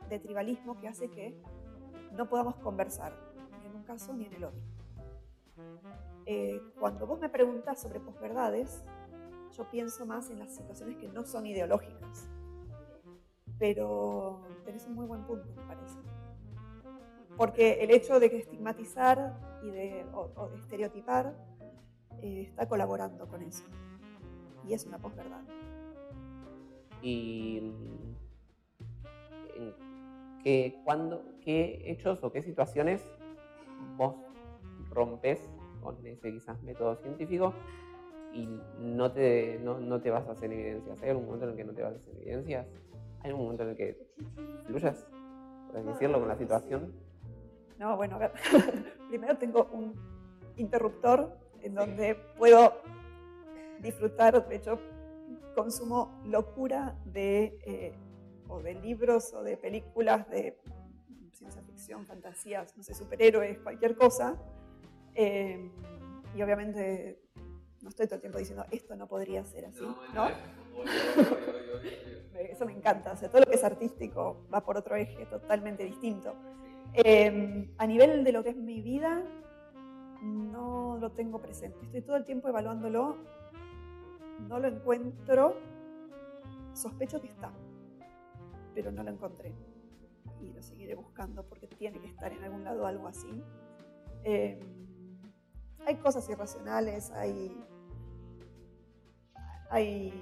de 0.09 0.19
tribalismo 0.19 0.79
que 0.79 0.89
hace 0.89 1.11
que 1.11 1.41
no 2.13 2.29
podamos 2.29 2.57
conversar, 2.57 3.13
ni 3.61 3.67
en 3.67 3.77
un 3.77 3.83
caso 3.83 4.15
ni 4.15 4.27
en 4.27 4.35
el 4.35 4.45
otro. 4.45 4.61
Eh, 6.27 6.61
cuando 6.79 7.07
vos 7.07 7.21
me 7.21 7.29
preguntas 7.29 7.81
sobre 7.81 8.01
posverdades, 8.01 8.85
yo 9.57 9.69
pienso 9.71 10.05
más 10.07 10.31
en 10.31 10.39
las 10.39 10.55
situaciones 10.55 10.97
que 10.97 11.09
no 11.09 11.25
son 11.25 11.47
ideológicas. 11.47 12.29
Pero 13.59 14.41
tenés 14.65 14.87
un 14.87 14.95
muy 14.95 15.07
buen 15.07 15.25
punto, 15.25 15.49
me 15.57 15.63
parece. 15.63 15.99
Porque 17.37 17.85
el 17.85 17.91
hecho 17.91 18.19
de 18.19 18.31
que 18.31 18.39
estigmatizar 18.39 19.39
y 19.63 19.71
de, 19.71 20.07
o, 20.15 20.51
estereotipar 20.57 21.35
eh, 22.23 22.43
está 22.43 22.67
colaborando 22.69 23.29
con 23.29 23.43
eso. 23.43 23.65
Y 24.67 24.73
es 24.73 24.87
una 24.87 24.99
posverdad. 24.99 25.43
Y 27.03 27.73
qué, 30.43 30.81
cuando, 30.85 31.25
qué 31.43 31.83
hechos 31.87 32.23
o 32.23 32.31
qué 32.31 32.41
situaciones 32.41 33.05
vos 33.97 34.15
rompes 34.91 35.41
con 35.83 36.05
ese 36.07 36.33
quizás 36.33 36.63
método 36.63 36.95
científico 36.97 37.53
y 38.33 38.49
no 38.81 39.11
te, 39.11 39.59
no, 39.63 39.81
no 39.81 40.01
te 40.01 40.11
vas 40.11 40.29
a 40.29 40.33
hacer 40.33 40.53
evidencias. 40.53 41.03
¿Hay 41.03 41.11
algún 41.11 41.27
momento 41.27 41.47
en 41.47 41.51
el 41.51 41.57
que 41.57 41.65
no 41.65 41.73
te 41.73 41.83
vas 41.83 41.95
a 41.95 41.97
hacer 41.97 42.15
evidencias? 42.17 42.67
¿Hay 43.21 43.31
algún 43.31 43.45
momento 43.45 43.65
en 43.65 43.71
el 43.71 43.77
que 43.77 43.97
fluyas, 44.67 45.07
por 45.73 45.85
decirlo, 45.85 46.21
con 46.21 46.29
la 46.29 46.37
situación? 46.37 46.93
No, 47.79 47.97
bueno, 47.97 48.17
a 48.17 48.19
ver. 48.19 48.33
Primero 49.09 49.37
tengo 49.37 49.69
un 49.73 49.95
interruptor 50.57 51.37
en 51.63 51.75
donde 51.75 52.15
puedo 52.37 52.81
disfrutar, 53.81 54.49
de 54.49 54.57
hecho, 54.57 54.79
consumo 55.55 56.21
locura 56.25 56.97
de, 57.05 57.59
eh, 57.65 57.95
o 58.49 58.61
de 58.61 58.75
libros 58.75 59.33
o 59.35 59.43
de 59.43 59.57
películas 59.57 60.29
de 60.31 60.59
ciencia 61.33 61.63
ficción, 61.63 62.07
fantasías, 62.07 62.77
no 62.77 62.83
sé, 62.83 62.95
superhéroes, 62.95 63.59
cualquier 63.59 63.97
cosa. 63.97 64.37
Eh, 65.15 65.71
y 66.35 66.43
obviamente 66.43 67.21
no 67.81 67.89
estoy 67.89 68.07
todo 68.07 68.17
el 68.17 68.21
tiempo 68.21 68.39
diciendo 68.39 68.65
esto 68.71 68.97
no 68.97 69.07
podría 69.07 69.45
ser 69.45 69.67
así, 69.67 69.87
¿no? 70.15 70.29
Eso 72.35 72.67
me 72.67 72.73
encanta, 72.73 73.13
o 73.13 73.17
sea, 73.17 73.31
todo 73.31 73.41
lo 73.41 73.47
que 73.47 73.57
es 73.57 73.65
artístico 73.65 74.45
va 74.53 74.61
por 74.63 74.77
otro 74.77 74.97
eje 74.97 75.25
totalmente 75.27 75.85
distinto. 75.85 76.35
Em, 76.93 77.71
a 77.79 77.87
nivel 77.87 78.25
de 78.25 78.33
lo 78.33 78.43
que 78.43 78.51
es 78.51 78.57
mi 78.57 78.81
vida, 78.81 79.23
no 80.23 80.97
lo 80.99 81.13
tengo 81.13 81.41
presente. 81.41 81.79
Estoy 81.85 82.03
todo 82.03 82.17
el 82.17 82.25
tiempo 82.25 82.49
evaluándolo, 82.49 83.17
no 84.49 84.59
lo 84.59 84.69
encuentro, 84.69 85.57
sospecho 86.73 87.21
que 87.21 87.29
está, 87.29 87.53
pero 88.75 88.93
no 88.93 89.03
lo 89.03 89.11
encontré. 89.11 89.55
Y 90.41 90.53
lo 90.53 90.63
seguiré 90.63 90.95
buscando 90.95 91.45
porque 91.45 91.67
tiene 91.67 92.01
que 92.01 92.09
estar 92.09 92.33
en 92.33 92.43
algún 92.45 92.65
lado 92.65 92.87
algo 92.87 93.09
así. 93.09 93.43
Em, 94.25 94.59
hay 95.87 95.97
cosas 95.97 96.29
irracionales, 96.29 97.11
hay, 97.13 97.57
hay 99.71 100.13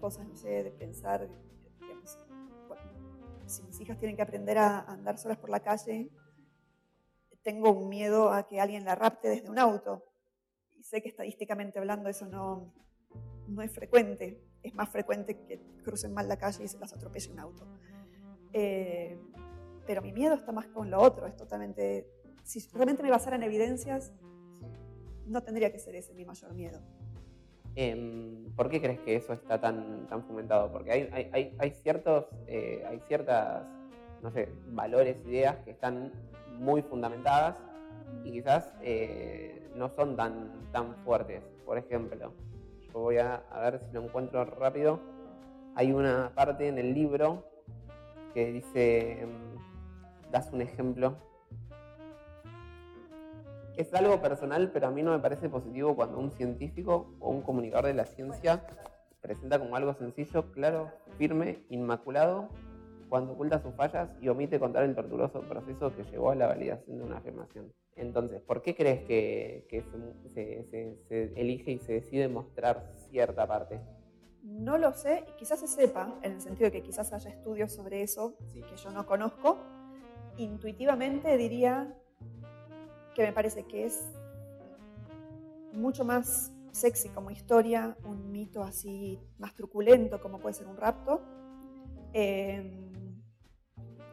cosas, 0.00 0.26
no 0.26 0.34
sé, 0.34 0.64
de 0.64 0.70
pensar, 0.70 1.28
si 3.50 3.62
mis 3.64 3.80
hijas 3.80 3.98
tienen 3.98 4.16
que 4.16 4.22
aprender 4.22 4.58
a 4.58 4.80
andar 4.80 5.18
solas 5.18 5.38
por 5.38 5.50
la 5.50 5.60
calle, 5.60 6.10
tengo 7.42 7.70
un 7.70 7.88
miedo 7.88 8.32
a 8.32 8.46
que 8.46 8.60
alguien 8.60 8.84
la 8.84 8.94
rapte 8.94 9.28
desde 9.28 9.50
un 9.50 9.58
auto. 9.58 10.04
Y 10.76 10.82
sé 10.82 11.02
que 11.02 11.08
estadísticamente 11.08 11.78
hablando 11.78 12.08
eso 12.08 12.26
no, 12.26 12.72
no 13.48 13.62
es 13.62 13.72
frecuente. 13.72 14.42
Es 14.62 14.74
más 14.74 14.88
frecuente 14.88 15.36
que 15.46 15.60
crucen 15.82 16.12
mal 16.12 16.28
la 16.28 16.36
calle 16.36 16.64
y 16.64 16.68
se 16.68 16.78
las 16.78 16.92
atropelle 16.92 17.30
un 17.32 17.40
auto. 17.40 17.66
Eh, 18.52 19.18
pero 19.86 20.02
mi 20.02 20.12
miedo 20.12 20.34
está 20.34 20.52
más 20.52 20.66
con 20.68 20.90
lo 20.90 21.00
otro. 21.00 21.26
Es 21.26 21.36
totalmente. 21.36 22.06
Si 22.44 22.60
realmente 22.72 23.02
me 23.02 23.10
basara 23.10 23.36
en 23.36 23.42
evidencias, 23.42 24.12
no 25.26 25.42
tendría 25.42 25.72
que 25.72 25.78
ser 25.78 25.94
ese 25.94 26.14
mi 26.14 26.24
mayor 26.24 26.54
miedo. 26.54 26.80
Em, 27.82 28.52
¿Por 28.56 28.68
qué 28.68 28.78
crees 28.78 29.00
que 29.00 29.16
eso 29.16 29.32
está 29.32 29.58
tan, 29.58 30.06
tan 30.06 30.22
fomentado? 30.24 30.70
Porque 30.70 30.92
hay, 30.92 31.30
hay, 31.32 31.56
hay, 31.58 31.70
ciertos, 31.70 32.26
eh, 32.46 32.84
hay 32.86 33.00
ciertas, 33.08 33.62
no 34.20 34.30
sé, 34.30 34.50
valores, 34.66 35.16
ideas 35.24 35.56
que 35.64 35.70
están 35.70 36.12
muy 36.58 36.82
fundamentadas 36.82 37.56
y 38.22 38.32
quizás 38.32 38.74
eh, 38.82 39.66
no 39.76 39.88
son 39.88 40.14
tan, 40.14 40.68
tan 40.72 40.94
fuertes. 41.06 41.42
Por 41.64 41.78
ejemplo, 41.78 42.34
yo 42.92 43.00
voy 43.00 43.16
a, 43.16 43.42
ver 43.62 43.80
si 43.80 43.94
lo 43.94 44.04
encuentro 44.04 44.44
rápido. 44.44 45.00
Hay 45.74 45.90
una 45.92 46.32
parte 46.34 46.68
en 46.68 46.76
el 46.76 46.92
libro 46.92 47.46
que 48.34 48.52
dice, 48.52 49.22
em, 49.22 49.30
das 50.30 50.52
un 50.52 50.60
ejemplo 50.60 51.16
es 53.80 53.94
algo 53.94 54.20
personal, 54.20 54.70
pero 54.72 54.88
a 54.88 54.90
mí 54.90 55.02
no 55.02 55.12
me 55.12 55.18
parece 55.18 55.48
positivo 55.48 55.96
cuando 55.96 56.18
un 56.18 56.30
científico 56.30 57.14
o 57.20 57.30
un 57.30 57.42
comunicador 57.42 57.86
de 57.86 57.94
la 57.94 58.04
ciencia 58.04 58.64
presenta 59.20 59.58
como 59.58 59.76
algo 59.76 59.94
sencillo, 59.94 60.50
claro, 60.52 60.90
firme, 61.18 61.64
inmaculado, 61.68 62.48
cuando 63.08 63.32
oculta 63.32 63.60
sus 63.60 63.74
fallas 63.74 64.16
y 64.20 64.28
omite 64.28 64.60
contar 64.60 64.84
el 64.84 64.94
torturoso 64.94 65.40
proceso 65.42 65.94
que 65.94 66.04
llevó 66.04 66.30
a 66.30 66.34
la 66.36 66.46
validación 66.46 66.98
de 66.98 67.04
una 67.04 67.18
afirmación. 67.18 67.72
Entonces, 67.96 68.40
¿por 68.40 68.62
qué 68.62 68.74
crees 68.74 69.02
que, 69.02 69.84
se, 70.32 71.32
elige 71.36 71.72
y 71.72 71.78
se 71.78 71.94
decide 71.94 72.28
mostrar 72.28 72.90
cierta 73.10 73.46
parte? 73.46 73.80
No 74.42 74.78
lo 74.78 74.92
sé, 74.92 75.24
quizás 75.36 75.60
se 75.60 75.66
sepa, 75.66 76.18
en 76.22 76.32
el 76.32 76.40
sentido 76.40 76.70
de 76.70 76.72
que 76.72 76.82
quizás 76.82 77.12
haya 77.12 77.30
estudios 77.30 77.72
sobre 77.72 78.02
eso 78.02 78.38
que 78.54 78.76
yo 78.76 78.90
no 78.90 79.04
conozco. 79.04 79.58
Intuitivamente 80.38 81.36
diría 81.36 81.94
que 83.14 83.22
me 83.22 83.32
parece 83.32 83.64
que 83.64 83.86
es 83.86 84.10
mucho 85.72 86.04
más 86.04 86.52
sexy 86.72 87.08
como 87.08 87.30
historia, 87.30 87.96
un 88.04 88.30
mito 88.30 88.62
así 88.62 89.18
más 89.38 89.54
truculento 89.54 90.20
como 90.20 90.38
puede 90.38 90.54
ser 90.54 90.66
un 90.66 90.76
rapto. 90.76 91.20
Em, 92.12 92.90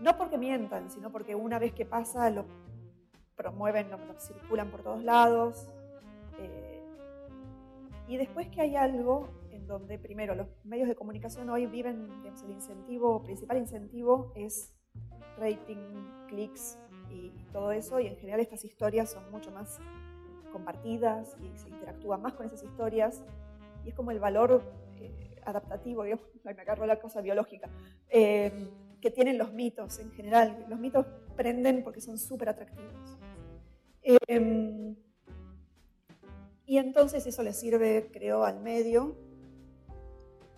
no 0.01 0.17
porque 0.17 0.37
mientan, 0.37 0.91
sino 0.91 1.11
porque 1.11 1.35
una 1.35 1.59
vez 1.59 1.73
que 1.73 1.85
pasa 1.85 2.29
lo 2.29 2.45
promueven, 3.35 3.89
lo, 3.89 3.97
circulan 4.19 4.69
por 4.69 4.83
todos 4.83 5.03
lados. 5.03 5.69
Eh, 6.39 6.83
y 8.07 8.17
después 8.17 8.47
que 8.49 8.61
hay 8.61 8.75
algo 8.75 9.29
en 9.51 9.67
donde 9.67 9.97
primero 9.97 10.35
los 10.35 10.47
medios 10.63 10.87
de 10.87 10.95
comunicación 10.95 11.49
hoy 11.49 11.65
viven, 11.65 12.07
digamos, 12.21 12.43
el 12.43 12.51
incentivo, 12.51 13.23
principal 13.23 13.57
incentivo 13.57 14.31
es 14.35 14.73
rating, 15.37 15.77
clics, 16.27 16.77
y 17.11 17.31
todo 17.51 17.71
eso, 17.71 17.99
y 17.99 18.07
en 18.07 18.17
general 18.17 18.39
estas 18.39 18.63
historias 18.63 19.11
son 19.11 19.29
mucho 19.31 19.51
más 19.51 19.79
compartidas 20.51 21.35
y 21.41 21.57
se 21.57 21.69
interactúa 21.69 22.17
más 22.17 22.33
con 22.33 22.45
esas 22.45 22.63
historias, 22.63 23.23
y 23.85 23.89
es 23.89 23.95
como 23.95 24.11
el 24.11 24.19
valor 24.19 24.63
eh, 24.97 25.39
adaptativo, 25.43 26.03
digamos, 26.03 26.25
me 26.43 26.51
agarro 26.51 26.85
la 26.85 26.99
cosa 26.99 27.21
biológica, 27.21 27.69
eh, 28.09 28.51
que 29.01 29.11
tienen 29.11 29.37
los 29.37 29.53
mitos 29.53 29.99
en 29.99 30.11
general. 30.11 30.65
Los 30.69 30.79
mitos 30.79 31.05
prenden 31.35 31.83
porque 31.83 32.01
son 32.01 32.17
súper 32.17 32.49
atractivos. 32.49 33.17
Em, 34.01 34.95
y 36.65 36.77
entonces 36.77 37.25
eso 37.27 37.43
le 37.43 37.53
sirve, 37.53 38.09
creo, 38.11 38.43
al 38.43 38.59
medio 38.61 39.15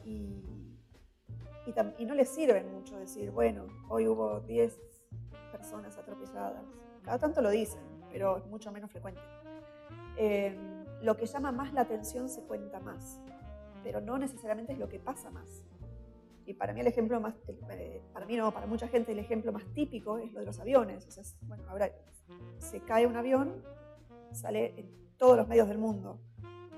y, 0.06 0.44
y, 1.66 1.74
y 1.98 2.06
no 2.06 2.16
le 2.16 2.26
sirve 2.26 2.64
mucho 2.64 2.98
decir, 2.98 3.32
bueno, 3.32 3.68
hoy 3.90 4.08
hubo 4.08 4.40
10 4.42 4.89
personas 5.50 5.98
atropelladas. 5.98 6.64
Cada 7.04 7.20
tanto 7.20 7.42
lo 7.42 7.50
dicen, 7.50 7.82
pero 8.12 8.38
es 8.38 8.46
mucho 8.46 8.72
menos 8.72 8.92
frecuente. 8.92 9.22
Eh, 10.18 10.58
lo 11.02 11.16
que 11.16 11.26
llama 11.26 11.52
más 11.52 11.74
la 11.74 11.82
atención 11.82 12.30
se 12.30 12.42
cuenta 12.44 12.80
más, 12.80 13.22
pero 13.84 14.02
no 14.02 14.18
necesariamente 14.18 14.74
es 14.74 14.80
lo 14.80 14.90
que 14.90 15.00
pasa 15.00 15.30
más. 15.30 15.66
Y 16.46 16.54
para 16.54 16.74
mí 16.74 16.82
el 16.82 16.88
ejemplo 16.88 17.20
más, 17.22 17.36
eh, 17.48 18.02
para 18.12 18.26
mí 18.26 18.36
no, 18.36 18.52
para 18.52 18.66
mucha 18.66 18.88
gente 18.88 19.12
el 19.12 19.20
ejemplo 19.20 19.52
más 19.52 19.66
típico 19.74 20.18
es 20.18 20.32
lo 20.34 20.40
de 20.40 20.46
los 20.48 20.60
aviones. 20.60 21.06
O 21.08 21.12
sea, 21.12 21.24
bueno, 21.44 21.64
ahora 21.70 21.92
se 22.58 22.82
cae 22.82 23.06
un 23.06 23.16
avión, 23.16 23.64
sale 24.32 24.80
en 24.80 25.16
todos 25.18 25.38
los 25.38 25.48
medios 25.48 25.68
del 25.68 25.78
mundo. 25.78 26.20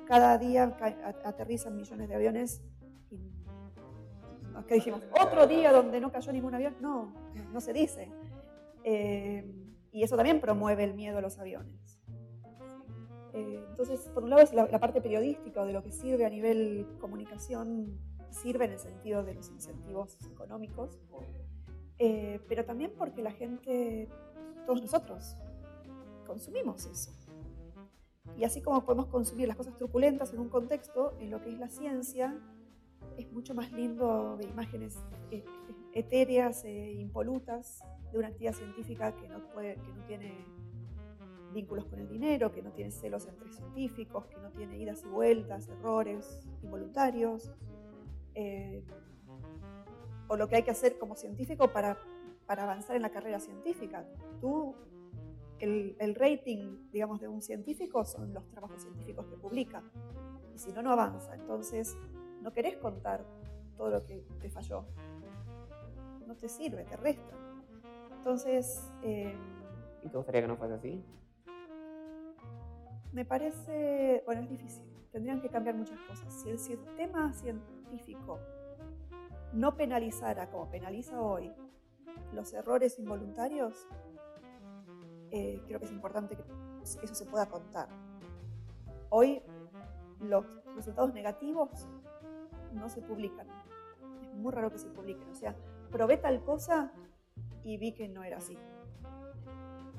Cada 0.07 0.37
día 0.37 0.77
aterrizan 1.23 1.77
millones 1.77 2.09
de 2.09 2.15
aviones 2.15 2.61
es 4.61 4.65
que 4.67 4.75
dijimos 4.75 5.01
otro 5.19 5.47
día 5.47 5.71
donde 5.71 5.99
no 5.99 6.11
cayó 6.11 6.31
ningún 6.31 6.53
avión, 6.53 6.75
no, 6.79 7.13
no 7.51 7.61
se 7.61 7.73
dice. 7.73 8.09
Eh, 8.83 9.45
y 9.91 10.03
eso 10.03 10.15
también 10.15 10.39
promueve 10.39 10.83
el 10.83 10.93
miedo 10.93 11.17
a 11.17 11.21
los 11.21 11.37
aviones. 11.39 11.99
Eh, 13.33 13.65
entonces, 13.69 14.09
por 14.13 14.23
un 14.23 14.29
lado 14.29 14.41
es 14.41 14.53
la, 14.53 14.67
parte 14.79 15.01
periodística 15.01 15.65
de 15.65 15.73
lo 15.73 15.83
que 15.83 15.91
sirve 15.91 16.25
a 16.25 16.29
nivel 16.29 16.87
comunicación, 16.99 17.97
sirve 18.29 18.65
en 18.65 18.71
el 18.71 18.79
sentido 18.79 19.23
de 19.23 19.35
los 19.35 19.49
incentivos 19.49 20.17
económicos, 20.29 20.99
eh, 21.97 22.39
pero 22.47 22.65
también 22.65 22.93
porque 22.97 23.21
la 23.21 23.31
gente, 23.31 24.09
todos 24.65 24.81
nosotros, 24.81 25.35
consumimos 26.25 26.85
eso. 26.85 27.11
Y 28.37 28.43
así 28.43 28.61
como 28.61 28.83
podemos 28.85 29.07
consumir 29.07 29.47
las 29.47 29.57
cosas 29.57 29.75
truculentas 29.77 30.33
en 30.33 30.39
un 30.39 30.49
contexto, 30.49 31.13
en 31.19 31.31
lo 31.31 31.41
que 31.41 31.51
es 31.51 31.59
la 31.59 31.69
ciencia, 31.69 32.39
es 33.17 33.31
mucho 33.31 33.53
más 33.53 33.71
lindo 33.71 34.37
de 34.37 34.45
imágenes 34.45 34.97
eh, 35.31 35.43
etéreas 35.93 36.63
e 36.65 36.93
impolutas 36.93 37.83
de 38.11 38.19
una 38.19 38.27
actividad 38.29 38.53
científica 38.53 39.15
que 39.15 39.27
no, 39.27 39.41
tiene 40.07 40.45
vínculos 41.53 41.85
con 41.85 41.99
el 41.99 42.07
dinero, 42.07 42.51
que 42.51 42.61
no 42.61 42.71
tiene 42.71 42.91
celos 42.91 43.27
entre 43.27 43.51
científicos, 43.51 44.25
que 44.27 44.37
no 44.37 44.51
tiene 44.51 44.77
idas 44.77 45.03
y 45.03 45.07
vueltas, 45.07 45.67
errores 45.67 46.47
involuntarios, 46.63 47.51
eh, 48.35 48.83
o 50.27 50.37
lo 50.37 50.47
que 50.47 50.57
hay 50.57 50.63
que 50.63 50.71
hacer 50.71 50.97
como 50.97 51.15
científico 51.15 51.71
para, 51.71 51.97
avanzar 52.47 52.97
en 52.97 53.01
la 53.01 53.09
carrera 53.09 53.39
científica. 53.39 54.05
Tú, 54.41 54.75
el, 55.59 55.95
el, 55.99 56.15
rating, 56.15 56.89
digamos, 56.91 57.21
de 57.21 57.27
un 57.29 57.41
científico 57.41 58.03
son 58.03 58.33
los 58.33 58.45
trabajos 58.49 58.81
científicos 58.81 59.25
que 59.27 59.37
publica, 59.37 59.83
y 60.53 60.57
si 60.57 60.71
no, 60.73 60.81
no 60.81 60.91
avanza. 60.91 61.33
Entonces, 61.35 61.97
no 62.41 62.51
querés 62.51 62.77
contar 62.77 63.25
todo 63.77 63.89
lo 63.89 64.05
que 64.05 64.23
te 64.39 64.49
falló. 64.49 64.85
No 66.31 66.37
te 66.37 66.47
sirve, 66.47 66.85
te 66.85 66.95
resta. 66.95 67.35
Entonces... 68.15 68.89
Eh, 69.03 69.35
¿Y 70.01 70.07
te 70.07 70.15
gustaría 70.15 70.39
que 70.39 70.47
no 70.47 70.55
fuese 70.55 70.75
así? 70.75 71.03
Me 73.11 73.25
parece, 73.25 74.23
bueno, 74.25 74.41
es 74.41 74.49
difícil. 74.49 74.85
Tendrían 75.11 75.41
que 75.41 75.49
cambiar 75.49 75.75
muchas 75.75 75.99
cosas. 76.07 76.33
Si 76.33 76.49
el 76.49 76.57
sistema 76.57 77.33
científico 77.33 78.39
no 79.51 79.75
penalizara, 79.75 80.49
como 80.49 80.71
penaliza 80.71 81.21
hoy, 81.21 81.51
los 82.31 82.53
errores 82.53 82.97
involuntarios, 82.97 83.85
eh, 85.31 85.61
creo 85.67 85.79
que 85.79 85.85
es 85.87 85.91
importante 85.91 86.37
que 86.37 86.43
eso 86.81 87.13
se 87.13 87.25
pueda 87.25 87.47
contar. 87.47 87.89
Hoy 89.09 89.43
los 90.21 90.45
resultados 90.77 91.13
negativos 91.13 91.89
no 92.71 92.87
se 92.87 93.01
publican. 93.01 93.47
Es 94.21 94.33
muy 94.33 94.53
raro 94.53 94.71
que 94.71 94.77
se 94.77 94.87
publiquen. 94.87 95.29
O 95.29 95.35
sea, 95.35 95.53
probé 95.91 96.17
tal 96.17 96.43
cosa 96.43 96.91
y 97.63 97.77
vi 97.77 97.93
que 97.93 98.07
no 98.07 98.23
era 98.23 98.37
así. 98.37 98.57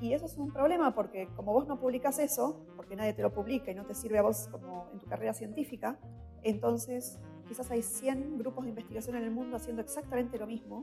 Y 0.01 0.13
eso 0.13 0.25
es 0.25 0.37
un 0.37 0.51
problema 0.51 0.93
porque 0.93 1.29
como 1.35 1.53
vos 1.53 1.67
no 1.67 1.79
publicas 1.79 2.19
eso, 2.19 2.65
porque 2.75 2.95
nadie 2.95 3.13
te 3.13 3.21
lo 3.21 3.31
publica 3.31 3.71
y 3.71 3.75
no 3.75 3.85
te 3.85 3.93
sirve 3.93 4.17
a 4.17 4.21
vos 4.21 4.49
como 4.51 4.89
en 4.91 4.99
tu 4.99 5.05
carrera 5.05 5.33
científica, 5.33 5.97
entonces 6.41 7.19
quizás 7.47 7.71
hay 7.71 7.81
100 7.81 8.37
grupos 8.37 8.65
de 8.65 8.71
investigación 8.71 9.15
en 9.15 9.23
el 9.23 9.31
mundo 9.31 9.55
haciendo 9.55 9.81
exactamente 9.81 10.37
lo 10.37 10.47
mismo, 10.47 10.81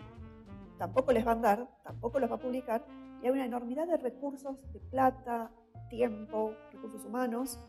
tampoco 0.79 1.13
les 1.13 1.27
va 1.27 1.33
a 1.33 1.37
dar, 1.37 1.69
tampoco 1.83 2.19
los 2.19 2.31
va 2.31 2.37
a 2.37 2.41
publicar, 2.41 2.87
y 3.23 3.27
hay 3.27 3.33
una 3.33 3.45
enormidad 3.45 3.87
de 3.87 3.99
recursos, 3.99 4.57
de 4.73 4.81
plata, 4.81 5.51
tiempo, 5.91 6.55
recursos 6.73 7.05
humanos, 7.05 7.61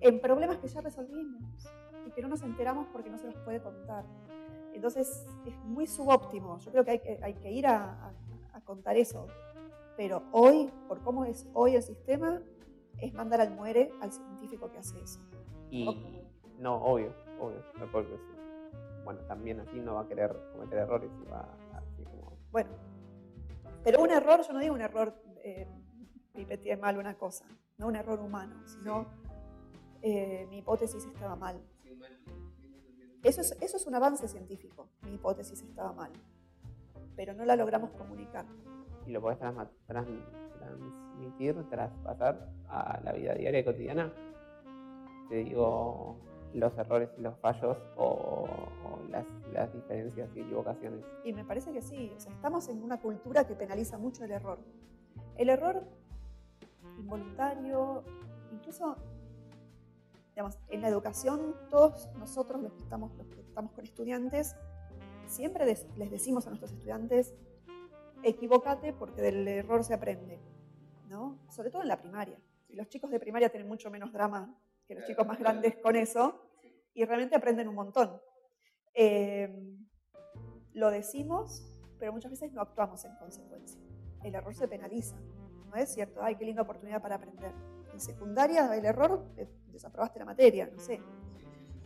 en 0.00 0.20
problemas 0.20 0.58
que 0.58 0.68
ya 0.68 0.80
resolvimos 0.80 1.42
y 2.06 2.10
que 2.12 2.22
no 2.22 2.28
nos 2.28 2.42
enteramos 2.42 2.86
porque 2.92 3.10
no 3.10 3.18
se 3.18 3.26
los 3.26 3.36
puede 3.38 3.60
contar. 3.60 4.04
Entonces 4.72 5.26
es 5.46 5.64
muy 5.64 5.86
subóptimo. 5.86 6.58
Yo 6.58 6.70
creo 6.70 6.84
que 6.84 6.90
hay 6.92 6.98
que, 6.98 7.20
hay 7.22 7.34
que 7.34 7.50
ir 7.50 7.66
a, 7.66 8.12
contar 8.64 8.96
eso. 8.96 9.26
Pero 9.96 10.22
hoy, 10.30 10.70
por 10.86 11.00
cómo 11.02 11.24
es 11.24 11.48
hoy 11.52 11.74
el 11.74 11.82
sistema, 11.82 12.40
es 12.98 13.12
mandar 13.12 13.40
al 13.40 13.50
muere 13.50 13.90
al 14.00 14.12
científico 14.12 14.70
que 14.70 14.78
hace 14.78 15.00
eso. 15.00 15.20
Y 15.70 15.84
no, 16.58 16.76
obvio, 16.76 17.12
obvio. 17.40 17.62
Porque, 17.90 18.16
bueno, 19.04 19.20
también 19.26 19.60
así 19.60 19.80
no 19.80 19.94
va 19.94 20.02
a 20.02 20.08
querer 20.08 20.34
cometer 20.52 20.78
errores 20.78 21.10
y 21.20 21.28
va 21.28 21.48
así 21.74 22.04
como... 22.04 22.36
Bueno, 22.52 22.70
pero 23.82 24.00
un 24.00 24.10
error, 24.10 24.40
yo 24.46 24.52
no 24.52 24.60
digo 24.60 24.74
un 24.74 24.80
error 24.80 25.14
eh, 25.42 25.66
mal 26.80 26.98
una 26.98 27.14
cosa, 27.18 27.44
no 27.78 27.88
un 27.88 27.96
error 27.96 28.20
humano, 28.20 28.56
sino 28.66 29.06
eh, 30.02 30.46
mi 30.48 30.58
hipótesis 30.58 31.04
estaba 31.04 31.36
mal. 31.36 31.60
Eso 33.22 33.40
es, 33.40 33.56
eso 33.60 33.76
es 33.76 33.86
un 33.86 33.94
avance 33.94 34.26
científico, 34.26 34.88
mi 35.02 35.14
hipótesis 35.14 35.62
estaba 35.62 35.92
mal, 35.92 36.10
pero 37.14 37.34
no 37.34 37.44
la 37.44 37.54
logramos 37.54 37.92
comunicar. 37.92 38.44
¿Y 39.06 39.12
lo 39.12 39.20
podés 39.20 39.38
transmitir, 39.86 41.54
traspasar 41.70 42.48
a 42.68 43.00
la 43.04 43.12
vida 43.12 43.34
diaria 43.34 43.60
y 43.60 43.64
cotidiana? 43.64 44.12
Te 45.28 45.36
digo, 45.36 46.16
los 46.52 46.76
errores 46.76 47.10
y 47.16 47.20
los 47.20 47.38
fallos 47.38 47.78
o, 47.96 48.48
las, 49.08 49.24
las, 49.52 49.72
diferencias 49.72 50.28
y 50.34 50.40
equivocaciones. 50.40 51.04
Y 51.24 51.32
me 51.32 51.44
parece 51.44 51.72
que 51.72 51.80
sí, 51.80 52.12
o 52.16 52.20
sea, 52.20 52.32
estamos 52.32 52.68
en 52.68 52.82
una 52.82 53.00
cultura 53.00 53.46
que 53.46 53.54
penaliza 53.54 53.98
mucho 53.98 54.24
el 54.24 54.32
error. 54.32 54.58
El 55.36 55.48
error 55.48 55.84
involuntario, 56.98 58.02
incluso 58.52 58.96
en 60.68 60.80
la 60.80 60.88
educación, 60.88 61.54
todos 61.68 62.10
nosotros 62.16 62.62
los 62.62 62.72
que 62.72 62.82
estamos, 62.82 63.14
los 63.16 63.26
que 63.28 63.40
estamos 63.40 63.72
con 63.72 63.84
estudiantes, 63.84 64.56
siempre 65.26 65.64
les, 65.66 65.86
decimos 66.10 66.46
a 66.46 66.50
nuestros 66.50 66.72
estudiantes, 66.72 67.34
equivócate 68.22 68.92
porque 68.92 69.20
del 69.20 69.46
error 69.46 69.84
se 69.84 69.94
aprende, 69.94 70.40
¿no? 71.08 71.38
Sobre 71.50 71.70
todo 71.70 71.82
en 71.82 71.88
la 71.88 72.00
primaria. 72.00 72.38
Los 72.68 72.88
chicos 72.88 73.10
de 73.10 73.20
primaria 73.20 73.50
tienen 73.50 73.68
mucho 73.68 73.90
menos 73.90 74.12
drama 74.12 74.56
que 74.86 74.94
los 74.94 75.04
chicos 75.04 75.26
más 75.26 75.38
grandes 75.38 75.76
con 75.76 75.96
eso 75.96 76.40
y 76.94 77.04
realmente 77.04 77.36
aprenden 77.36 77.68
un 77.68 77.74
montón. 77.74 78.20
Eh, 78.94 79.76
lo 80.72 80.90
decimos, 80.90 81.62
pero 81.98 82.12
muchas 82.12 82.30
veces 82.30 82.52
no 82.52 82.62
actuamos 82.62 83.04
en 83.04 83.14
consecuencia. 83.16 83.80
El 84.22 84.34
error 84.34 84.54
se 84.54 84.68
penaliza, 84.68 85.16
¿no 85.66 85.76
es 85.76 85.92
cierto? 85.92 86.22
Ay, 86.22 86.36
qué 86.36 86.44
linda 86.44 86.62
oportunidad 86.62 87.02
para 87.02 87.16
aprender. 87.16 87.52
En 87.92 88.00
secundaria, 88.00 88.74
el 88.74 88.84
error 88.84 89.24
desaprobaste 89.72 90.18
la 90.18 90.24
materia, 90.24 90.68
no 90.72 90.78
sé. 90.78 91.00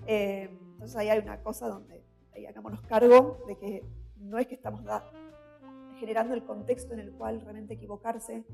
Eh, 0.07 0.49
entonces 0.73 0.97
ahí 0.97 1.09
hay 1.09 1.19
una 1.19 1.42
cosa 1.42 1.69
donde 1.69 2.05
ahí 2.35 2.47
hagámonos 2.47 2.81
cargo 2.83 3.45
de 3.49 3.57
que 3.57 3.85
no 4.19 4.38
es 4.38 4.47
que 4.47 4.55
estamos 4.55 4.83
generando 5.99 6.35
el 6.35 6.45
contexto 6.45 6.95
en 6.95 7.01
el 7.01 7.12
cual 7.12 7.40
realmente 7.40 7.75
equivocarse 7.75 8.45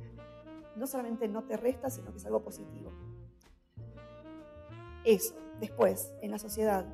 no 0.76 0.86
solamente 0.86 1.28
no 1.28 1.44
te 1.44 1.56
resta, 1.56 1.90
sino 1.90 2.10
que 2.12 2.18
es 2.18 2.26
algo 2.26 2.42
positivo. 2.42 2.90
Eso, 5.04 5.34
después, 5.60 6.14
en 6.22 6.30
la 6.30 6.38
sociedad, 6.38 6.86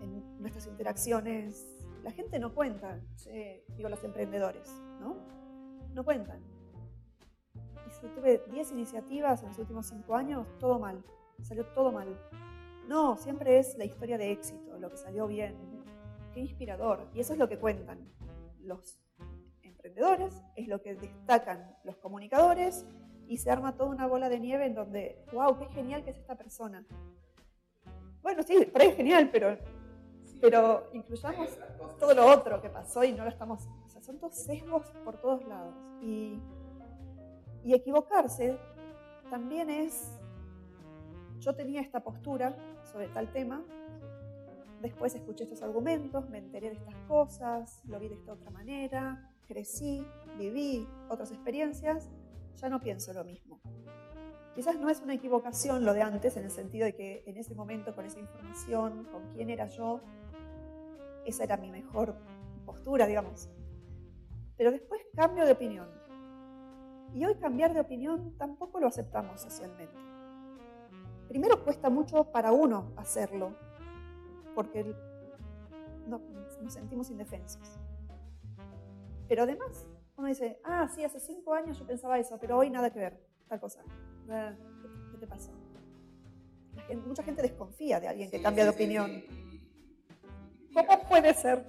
en 0.00 0.40
nuestras 0.40 0.66
interacciones, 0.66 1.76
la 2.02 2.12
gente 2.12 2.38
no 2.38 2.54
cuenta, 2.54 3.00
digo 3.76 3.88
los 3.88 4.02
emprendedores, 4.04 4.70
¿no? 5.00 5.16
No 5.92 6.04
cuentan. 6.04 6.40
Y 8.02 8.06
si 8.06 8.14
tuve 8.14 8.42
10 8.50 8.72
iniciativas 8.72 9.42
en 9.42 9.48
los 9.48 9.58
últimos 9.58 9.86
5 9.86 10.14
años, 10.14 10.46
todo 10.58 10.78
mal 10.78 11.02
salió 11.42 11.64
todo 11.66 11.92
mal. 11.92 12.08
No, 12.88 13.16
siempre 13.16 13.58
es 13.58 13.76
la 13.76 13.84
historia 13.84 14.16
de 14.18 14.32
éxito, 14.32 14.78
lo 14.78 14.90
que 14.90 14.96
salió 14.96 15.26
bien. 15.26 15.56
Qué 16.32 16.40
inspirador. 16.40 17.08
Y 17.14 17.20
eso 17.20 17.32
es 17.32 17.38
lo 17.38 17.48
que 17.48 17.58
cuentan 17.58 17.98
los 18.60 18.98
emprendedores, 19.62 20.42
es 20.54 20.68
lo 20.68 20.82
que 20.82 20.94
destacan 20.94 21.76
los 21.84 21.96
comunicadores 21.96 22.84
y 23.28 23.38
se 23.38 23.50
arma 23.50 23.76
toda 23.76 23.90
una 23.90 24.06
bola 24.06 24.28
de 24.28 24.38
nieve 24.38 24.66
en 24.66 24.74
donde, 24.74 25.24
wow, 25.32 25.58
qué 25.58 25.66
genial 25.66 26.04
que 26.04 26.10
es 26.10 26.18
esta 26.18 26.36
persona. 26.36 26.84
Bueno, 28.22 28.42
sí, 28.42 28.68
pero 28.72 28.84
es 28.84 28.96
genial, 28.96 29.30
pero, 29.32 29.56
pero 30.40 30.88
incluyamos 30.92 31.58
todo 31.98 32.14
lo 32.14 32.26
otro 32.26 32.60
que 32.60 32.68
pasó 32.68 33.02
y 33.04 33.12
no 33.12 33.24
lo 33.24 33.30
estamos... 33.30 33.68
O 33.84 33.88
sea, 33.88 34.02
son 34.02 34.18
todos 34.18 34.36
sesgos 34.36 34.90
por 35.04 35.20
todos 35.20 35.44
lados. 35.44 35.74
Y, 36.02 36.40
y 37.66 37.74
equivocarse 37.74 38.56
también 39.28 39.68
es 39.68 40.12
yo 41.40 41.56
tenía 41.56 41.80
esta 41.80 42.02
postura 42.02 42.56
sobre 42.84 43.08
tal 43.08 43.32
tema, 43.32 43.64
después 44.80 45.16
escuché 45.16 45.44
estos 45.44 45.62
argumentos, 45.62 46.28
me 46.28 46.38
enteré 46.38 46.70
de 46.70 46.76
estas 46.76 46.94
cosas, 47.08 47.82
lo 47.86 47.98
vi 47.98 48.08
de 48.08 48.14
esta 48.14 48.32
otra 48.32 48.50
manera, 48.50 49.32
crecí, 49.48 50.06
viví 50.38 50.86
otras 51.08 51.32
experiencias, 51.32 52.08
ya 52.54 52.68
no 52.68 52.80
pienso 52.80 53.12
lo 53.12 53.24
mismo. 53.24 53.60
Quizás 54.54 54.78
no 54.78 54.88
es 54.88 55.00
una 55.00 55.14
equivocación 55.14 55.84
lo 55.84 55.92
de 55.92 56.02
antes, 56.02 56.36
en 56.36 56.44
el 56.44 56.52
sentido 56.52 56.84
de 56.86 56.94
que 56.94 57.24
en 57.26 57.36
ese 57.36 57.56
momento, 57.56 57.96
con 57.96 58.06
esa 58.06 58.20
información, 58.20 59.08
con 59.10 59.28
quién 59.34 59.50
era 59.50 59.66
yo, 59.66 60.00
esa 61.24 61.42
era 61.42 61.56
mi 61.56 61.70
mejor 61.70 62.14
postura, 62.64 63.08
digamos. 63.08 63.50
Pero 64.56 64.70
después 64.70 65.02
cambio 65.16 65.44
de 65.44 65.52
opinión. 65.52 66.05
Y 67.16 67.24
hoy 67.24 67.34
cambiar 67.34 67.74
de 67.74 67.80
opinión 67.80 68.36
tampoco 68.38 68.78
lo 68.78 68.86
aceptamos 68.86 69.40
socialmente 69.40 70.06
primero 71.28 71.62
cuesta 71.62 71.90
mucho 71.90 72.24
para 72.24 72.52
uno 72.52 72.92
hacerlo, 72.96 73.54
porque 74.54 74.84
no, 76.06 76.20
nos 76.62 76.72
sentimos 76.72 77.10
indefensos. 77.10 77.78
Pero 79.28 79.42
además, 79.42 79.86
uno 80.16 80.28
dice, 80.28 80.58
ah, 80.64 80.88
sí, 80.94 81.04
hace 81.04 81.20
cinco 81.20 81.52
años 81.54 81.78
yo 81.78 81.86
pensaba 81.86 82.18
eso, 82.18 82.38
pero 82.40 82.56
hoy 82.56 82.70
nada 82.70 82.90
que 82.90 83.00
ver, 83.00 83.20
tal 83.48 83.60
cosa. 83.60 83.82
Ah, 84.30 84.54
¿Qué 85.10 85.18
te 85.18 85.26
pasó? 85.26 85.50
mucha 87.04 87.22
gente 87.24 87.42
desconfía 87.42 87.98
de 87.98 88.06
alguien 88.06 88.30
que 88.30 88.40
cambia 88.40 88.62
de 88.64 88.70
opinión. 88.70 89.24
¿Cómo 90.72 91.08
puede 91.08 91.34
ser? 91.34 91.64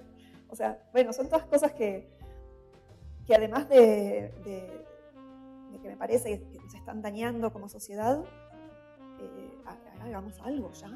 O 0.48 0.54
sea, 0.54 0.80
bueno, 0.92 1.12
son 1.12 1.28
todas 1.28 1.44
cosas 1.46 1.72
que, 1.72 2.08
que 3.26 3.34
además 3.34 3.68
de, 3.68 4.86
que 5.80 5.88
me 5.88 5.96
parece 5.96 6.40
que 6.50 6.58
nos 6.58 6.74
están 6.74 7.02
dañando 7.02 7.52
como 7.52 7.68
sociedad, 7.68 8.24
eh, 9.20 9.58
hagamos 10.00 10.38
algo 10.40 10.70
ya, 10.72 10.90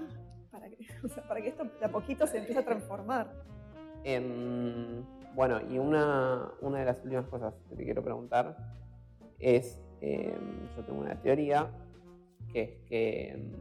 para 0.51 0.69
que, 0.69 0.77
para 1.29 1.41
que 1.41 1.49
esto 1.49 1.65
de 1.65 1.85
a 1.85 1.91
poquito 1.91 2.27
se 2.27 2.39
empiece 2.39 2.61
a 2.61 2.65
transformar. 2.65 3.33
Em, 4.05 5.05
bueno, 5.35 5.61
y 5.71 5.79
una, 5.79 6.53
una, 6.61 6.81
de 6.81 6.85
las 6.85 7.03
últimas 7.05 7.27
cosas 7.27 7.55
que 7.69 7.77
te 7.77 7.85
quiero 7.85 8.03
preguntar 8.03 8.57
es, 9.39 9.81
em, 10.01 10.69
yo 10.77 10.85
tengo 10.85 11.01
una 11.01 11.21
teoría, 11.21 11.71
que 12.53 12.63
es 12.63 12.71
que 12.89 13.31
em, 13.31 13.53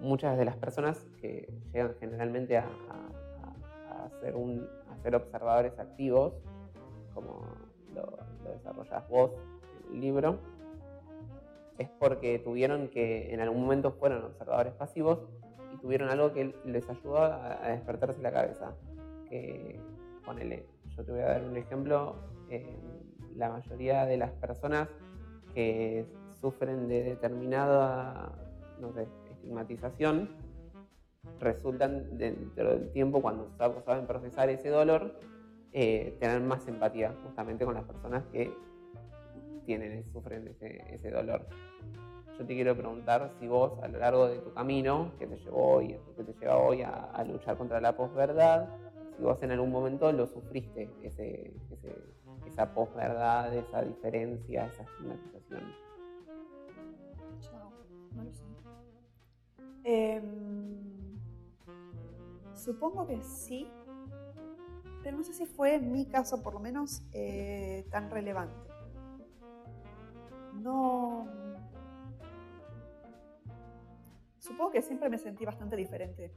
muchas 0.00 0.38
de 0.38 0.44
las 0.44 0.56
personas 0.56 1.04
que 1.20 1.52
llegan 1.72 1.94
generalmente 1.98 2.56
a, 2.56 2.68
ser, 4.20 4.36
un, 4.36 4.66
ser 5.02 5.14
observadores 5.14 5.78
activos, 5.78 6.34
como 7.14 7.42
lo, 7.94 8.18
desarrollas 8.52 9.08
vos 9.08 9.30
el 9.92 10.00
libro, 10.00 10.38
es 11.78 11.88
porque 11.98 12.38
tuvieron 12.38 12.88
que, 12.88 13.32
en 13.32 13.40
algún 13.40 13.62
momento 13.62 13.92
fueron 13.92 14.24
observadores 14.24 14.72
pasivos 14.74 15.20
y 15.74 15.78
tuvieron 15.78 16.08
algo 16.10 16.32
que 16.32 16.54
les 16.64 16.88
ayudó 16.88 17.18
a, 17.18 17.68
despertarse 17.68 18.20
la 18.20 18.32
cabeza. 18.32 18.74
Que, 19.28 19.78
ponele, 20.24 20.66
yo 20.96 21.04
te 21.04 21.12
voy 21.12 21.20
a 21.20 21.26
dar 21.26 21.44
un 21.44 21.56
ejemplo, 21.56 22.16
la 23.36 23.50
mayoría 23.50 24.04
de 24.06 24.16
las 24.16 24.32
personas 24.32 24.88
que 25.54 26.06
sufren 26.40 26.88
de 26.88 27.02
determinada, 27.02 28.32
no 28.80 28.92
sé, 28.92 29.06
estigmatización 29.30 30.28
resultan 31.40 32.18
dentro 32.18 32.70
del 32.70 32.90
tiempo, 32.90 33.20
cuando 33.20 33.50
saben 33.56 34.06
procesar 34.06 34.48
ese 34.50 34.68
dolor, 34.70 35.14
eh, 35.72 36.16
tener 36.20 36.40
más 36.40 36.66
empatía 36.66 37.14
justamente 37.22 37.64
con 37.64 37.74
las 37.74 37.84
personas 37.84 38.24
que 38.32 38.52
tienen, 39.66 40.04
sufren 40.12 40.48
ese, 40.48 41.10
dolor. 41.10 41.46
Yo 42.38 42.46
te 42.46 42.54
quiero 42.54 42.74
preguntar 42.74 43.32
si 43.38 43.48
vos 43.48 43.78
a 43.82 43.88
lo 43.88 43.98
largo 43.98 44.28
de 44.28 44.38
tu 44.38 44.52
camino, 44.54 45.12
que 45.18 45.26
te 45.26 45.36
llevó 45.36 45.74
hoy, 45.74 45.98
que 46.16 46.24
te 46.24 46.32
lleva 46.40 46.56
hoy 46.56 46.82
a, 46.82 47.24
luchar 47.24 47.58
contra 47.58 47.80
la 47.80 47.96
posverdad, 47.96 48.68
si 49.16 49.22
vos 49.22 49.42
en 49.42 49.50
algún 49.50 49.70
momento 49.70 50.10
lo 50.12 50.26
sufriste, 50.26 50.88
ese, 51.02 51.52
esa 52.46 52.72
posverdad, 52.72 53.54
esa 53.54 53.82
diferencia, 53.82 54.66
esa 54.66 54.84
estigmatización. 54.84 55.88
Sé. 57.40 58.44
Em, 59.84 61.18
supongo 62.54 63.06
que 63.06 63.20
sí, 63.22 63.66
pero 65.02 65.16
no 65.16 65.24
sé 65.24 65.32
si 65.32 65.46
fue 65.46 65.74
en 65.74 65.92
mi 65.92 66.06
caso 66.06 66.42
por 66.42 66.54
lo 66.54 66.60
menos 66.60 67.02
eh, 67.12 67.86
tan 67.90 68.10
relevante. 68.10 68.54
No... 70.54 71.26
Supongo 74.38 74.70
que 74.70 74.82
siempre 74.82 75.10
me 75.10 75.18
sentí 75.18 75.44
bastante 75.44 75.76
diferente 75.76 76.32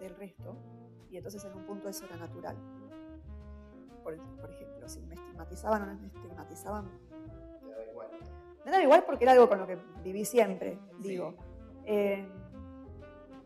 del 0.00 0.16
resto 0.16 0.56
y 1.10 1.16
entonces 1.16 1.44
en 1.44 1.54
un 1.54 1.64
punto 1.64 1.88
eso 1.88 2.04
era 2.06 2.16
natural. 2.16 2.56
Por, 4.02 4.14
ejemplo, 4.14 4.88
si 4.88 5.00
me 5.02 5.14
estigmatizaban 5.14 5.82
o 5.82 5.86
no 5.86 5.94
me 5.94 6.08
estigmatizaban. 6.08 6.90
Me 7.62 7.70
daba 7.70 7.84
igual. 7.84 8.08
Me 8.64 8.70
daba 8.70 8.82
igual 8.82 9.04
porque 9.06 9.24
era 9.24 9.32
algo 9.32 9.48
con 9.48 9.60
lo 9.60 9.66
que 9.66 9.78
viví 10.02 10.24
siempre, 10.24 10.78
digo. 10.98 11.34
Em, 11.84 12.28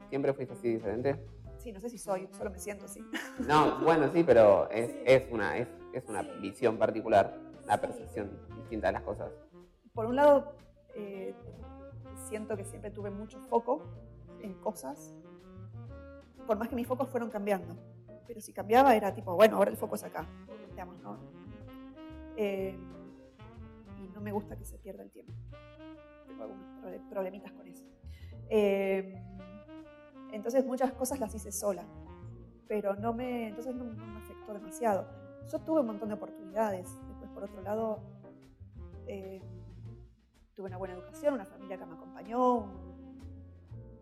¿Siempre 0.08 0.32
fuiste 0.32 0.54
así 0.54 0.68
diferente? 0.68 1.22
Sí, 1.58 1.72
no 1.72 1.80
sé 1.80 1.90
si 1.90 1.98
soy, 1.98 2.28
solo 2.32 2.50
me 2.50 2.58
siento 2.58 2.84
así. 2.84 3.04
No, 3.46 3.80
bueno, 3.80 4.10
sí, 4.12 4.22
pero 4.24 4.70
es, 4.70 4.94
es 5.04 5.30
una, 5.30 5.56
es, 5.56 5.68
es 5.92 6.04
una 6.08 6.22
visión 6.22 6.78
particular, 6.78 7.36
la 7.66 7.80
percepción 7.80 8.30
distinta 8.56 8.86
de 8.88 8.92
las 8.94 9.02
cosas. 9.02 9.30
Por 9.92 10.06
un 10.06 10.16
lado, 10.16 10.54
eh, 10.94 11.34
siento 12.28 12.56
que 12.56 12.64
siempre 12.64 12.90
tuve 12.90 13.10
mucho 13.10 13.40
foco 13.40 13.82
en 14.40 14.54
cosas, 14.54 15.14
por 16.46 16.56
más 16.58 16.68
que 16.68 16.76
mis 16.76 16.86
focos 16.86 17.08
fueron 17.08 17.28
cambiando. 17.28 17.76
Pero 18.26 18.40
si 18.40 18.52
cambiaba 18.52 18.94
era 18.94 19.12
tipo, 19.14 19.34
bueno, 19.34 19.56
ahora 19.56 19.70
el 19.70 19.76
foco 19.76 19.96
es 19.96 20.04
acá, 20.04 20.26
digamos, 20.70 21.00
¿no? 21.02 21.18
Eh, 22.36 22.78
y 23.98 24.08
no 24.14 24.20
me 24.20 24.30
gusta 24.30 24.56
que 24.56 24.64
se 24.64 24.78
pierda 24.78 25.02
el 25.02 25.10
tiempo. 25.10 25.32
Tengo 26.26 26.44
algunos 26.44 27.00
problemitas 27.10 27.52
con 27.52 27.66
eso. 27.66 27.84
Eh, 28.48 29.20
entonces 30.32 30.64
muchas 30.64 30.92
cosas 30.92 31.20
las 31.20 31.34
hice 31.34 31.52
sola, 31.52 31.84
pero 32.66 32.94
no 32.94 33.12
me, 33.12 33.48
entonces 33.48 33.74
no, 33.74 33.84
me 33.84 34.18
afectó 34.18 34.52
demasiado. 34.52 35.06
Yo 35.50 35.58
tuve 35.60 35.80
un 35.80 35.86
montón 35.86 36.08
de 36.08 36.14
oportunidades. 36.14 36.88
Después, 37.08 37.30
por 37.30 37.44
otro 37.44 37.62
lado, 37.62 38.00
eh, 39.06 39.40
tuve 40.54 40.66
una 40.66 40.76
buena 40.76 40.94
educación, 40.94 41.34
una 41.34 41.46
familia 41.46 41.78
que 41.78 41.86
me 41.86 41.94
acompañó. 41.94 42.66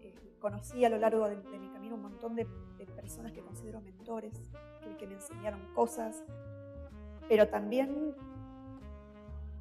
Eh, 0.00 0.14
conocí 0.40 0.84
a 0.84 0.88
lo 0.88 0.98
largo 0.98 1.28
de, 1.28 1.36
mi 1.58 1.68
camino 1.68 1.94
un 1.94 2.02
montón 2.02 2.34
de, 2.34 2.46
personas 2.96 3.30
que 3.30 3.40
considero 3.40 3.80
mentores, 3.80 4.32
que, 4.82 4.96
que 4.96 5.06
me 5.06 5.14
enseñaron 5.14 5.60
cosas, 5.74 6.24
pero 7.28 7.48
también 7.48 8.16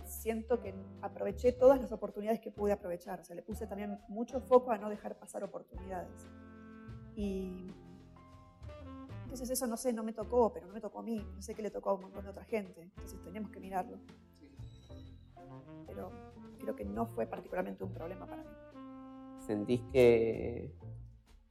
siento 0.05 0.59
que 0.59 0.73
aproveché 1.01 1.51
todas 1.51 1.79
las 1.79 1.91
oportunidades 1.91 2.39
que 2.39 2.51
pude 2.51 2.71
aprovechar. 2.71 3.19
O 3.19 3.23
sea, 3.23 3.35
le 3.35 3.41
puse 3.41 3.67
también 3.67 3.99
mucho 4.07 4.41
foco 4.41 4.71
a 4.71 4.77
no 4.77 4.89
dejar 4.89 5.17
pasar 5.17 5.43
oportunidades. 5.43 6.27
Y 7.15 7.71
entonces 9.23 9.49
eso 9.49 9.67
no 9.67 9.75
sé, 9.75 9.91
no 9.91 10.03
me 10.03 10.13
tocó, 10.13 10.53
pero 10.53 10.67
no 10.67 10.73
me 10.73 10.79
tocó 10.79 10.99
a 10.99 11.03
mí, 11.03 11.25
no 11.35 11.41
sé 11.41 11.55
qué 11.55 11.61
le 11.61 11.69
tocó 11.69 11.89
a 11.89 11.93
un 11.95 12.01
montón 12.01 12.23
de 12.23 12.29
otra 12.29 12.45
gente, 12.45 12.81
entonces 12.81 13.19
tenemos 13.23 13.51
que 13.51 13.59
mirarlo. 13.59 13.97
Pero 15.87 16.09
creo 16.59 16.75
que 16.75 16.85
no 16.85 17.05
fue 17.05 17.25
particularmente 17.27 17.83
un 17.83 17.91
problema 17.91 18.25
para 18.25 18.43
mí. 18.43 18.49
¿Sentís 19.45 19.81
que, 19.91 20.73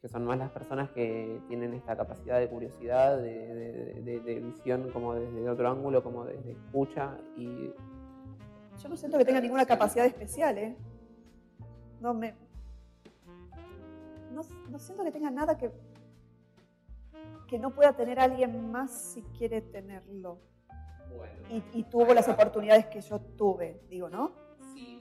que 0.01 0.09
son 0.09 0.25
más 0.25 0.39
las 0.39 0.51
personas 0.51 0.91
que 0.91 1.41
tienen 1.49 1.75
esta 1.75 1.97
capacidad 1.97 2.41
de 2.41 2.49
curiosidad, 2.49 3.19
de, 3.19 4.03
de, 4.03 4.41
visión 4.41 4.91
como 4.91 5.15
desde 5.15 5.49
otro 5.49 5.71
ángulo, 5.71 6.03
como 6.03 6.25
desde 6.25 6.53
escucha 6.53 7.19
y... 7.37 7.71
Yo 8.83 8.89
no 8.89 8.97
siento 8.97 9.19
que 9.19 9.25
tenga 9.25 9.41
ninguna 9.41 9.67
capacidad 9.67 10.05
especial, 10.07 10.59
¿eh? 10.59 10.77
No 12.01 12.13
me, 12.13 12.35
no, 14.35 14.79
siento 14.79 15.05
que 15.05 15.13
tenga 15.13 15.31
nada 15.31 15.57
que, 15.57 15.71
que 17.49 17.59
no 17.59 17.75
pueda 17.75 17.97
tener 17.97 18.19
alguien 18.21 18.71
más 18.71 18.91
si 18.91 19.23
quiere 19.39 19.61
tenerlo. 19.61 20.41
y, 21.73 21.85
tuvo 21.85 22.13
las 22.13 22.29
oportunidades 22.29 22.87
que 22.87 23.01
yo 23.01 23.21
tuve, 23.21 23.81
digo, 23.89 24.09
¿no? 24.09 24.33
Sí. 24.75 25.01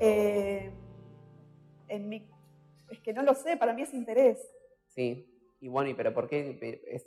Eh, 0.00 0.72
en 1.88 2.08
mi, 2.08 2.28
es 2.90 3.00
que 3.00 3.12
no 3.12 3.22
lo 3.22 3.34
sé, 3.34 3.56
para 3.56 3.72
mí 3.72 3.82
es 3.82 3.94
interés. 3.94 4.38
Sí, 4.88 5.30
y 5.60 5.68
bueno, 5.68 5.90
¿y 5.90 5.94
pero 5.94 6.12
por 6.12 6.28
qué 6.28 6.58
es, 6.88 7.06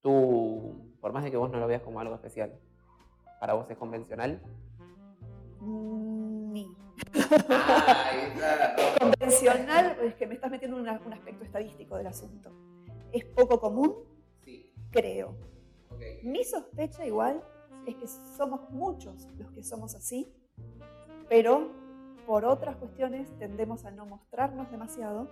tú, 0.00 0.96
por 1.00 1.12
más 1.12 1.24
de 1.24 1.30
que 1.30 1.36
vos 1.36 1.50
no 1.50 1.58
lo 1.58 1.66
veas 1.66 1.82
como 1.82 2.00
algo 2.00 2.14
especial, 2.14 2.58
para 3.40 3.54
vos 3.54 3.70
es 3.70 3.76
convencional? 3.76 4.40
Mm, 5.60 6.09
ni. 7.12 7.20
Convencional, 8.98 9.96
es 10.02 10.14
que 10.14 10.26
me 10.26 10.34
estás 10.34 10.50
metiendo 10.50 10.78
en 10.78 10.82
un 10.82 11.12
aspecto 11.12 11.44
estadístico 11.44 11.96
del 11.96 12.06
asunto. 12.06 12.50
¿Es 13.12 13.24
poco 13.24 13.60
común? 13.60 13.94
Sí. 14.44 14.72
Creo. 14.90 15.36
Mi 16.22 16.44
sospecha 16.44 17.06
igual 17.06 17.42
es 17.86 17.96
que 17.96 18.06
somos 18.06 18.70
muchos 18.70 19.28
los 19.38 19.50
que 19.52 19.62
somos 19.62 19.94
así, 19.94 20.32
pero 21.28 21.70
por 22.26 22.44
otras 22.44 22.76
cuestiones 22.76 23.28
tendemos 23.38 23.84
a 23.84 23.90
no 23.90 24.06
mostrarnos 24.06 24.70
demasiado 24.70 25.30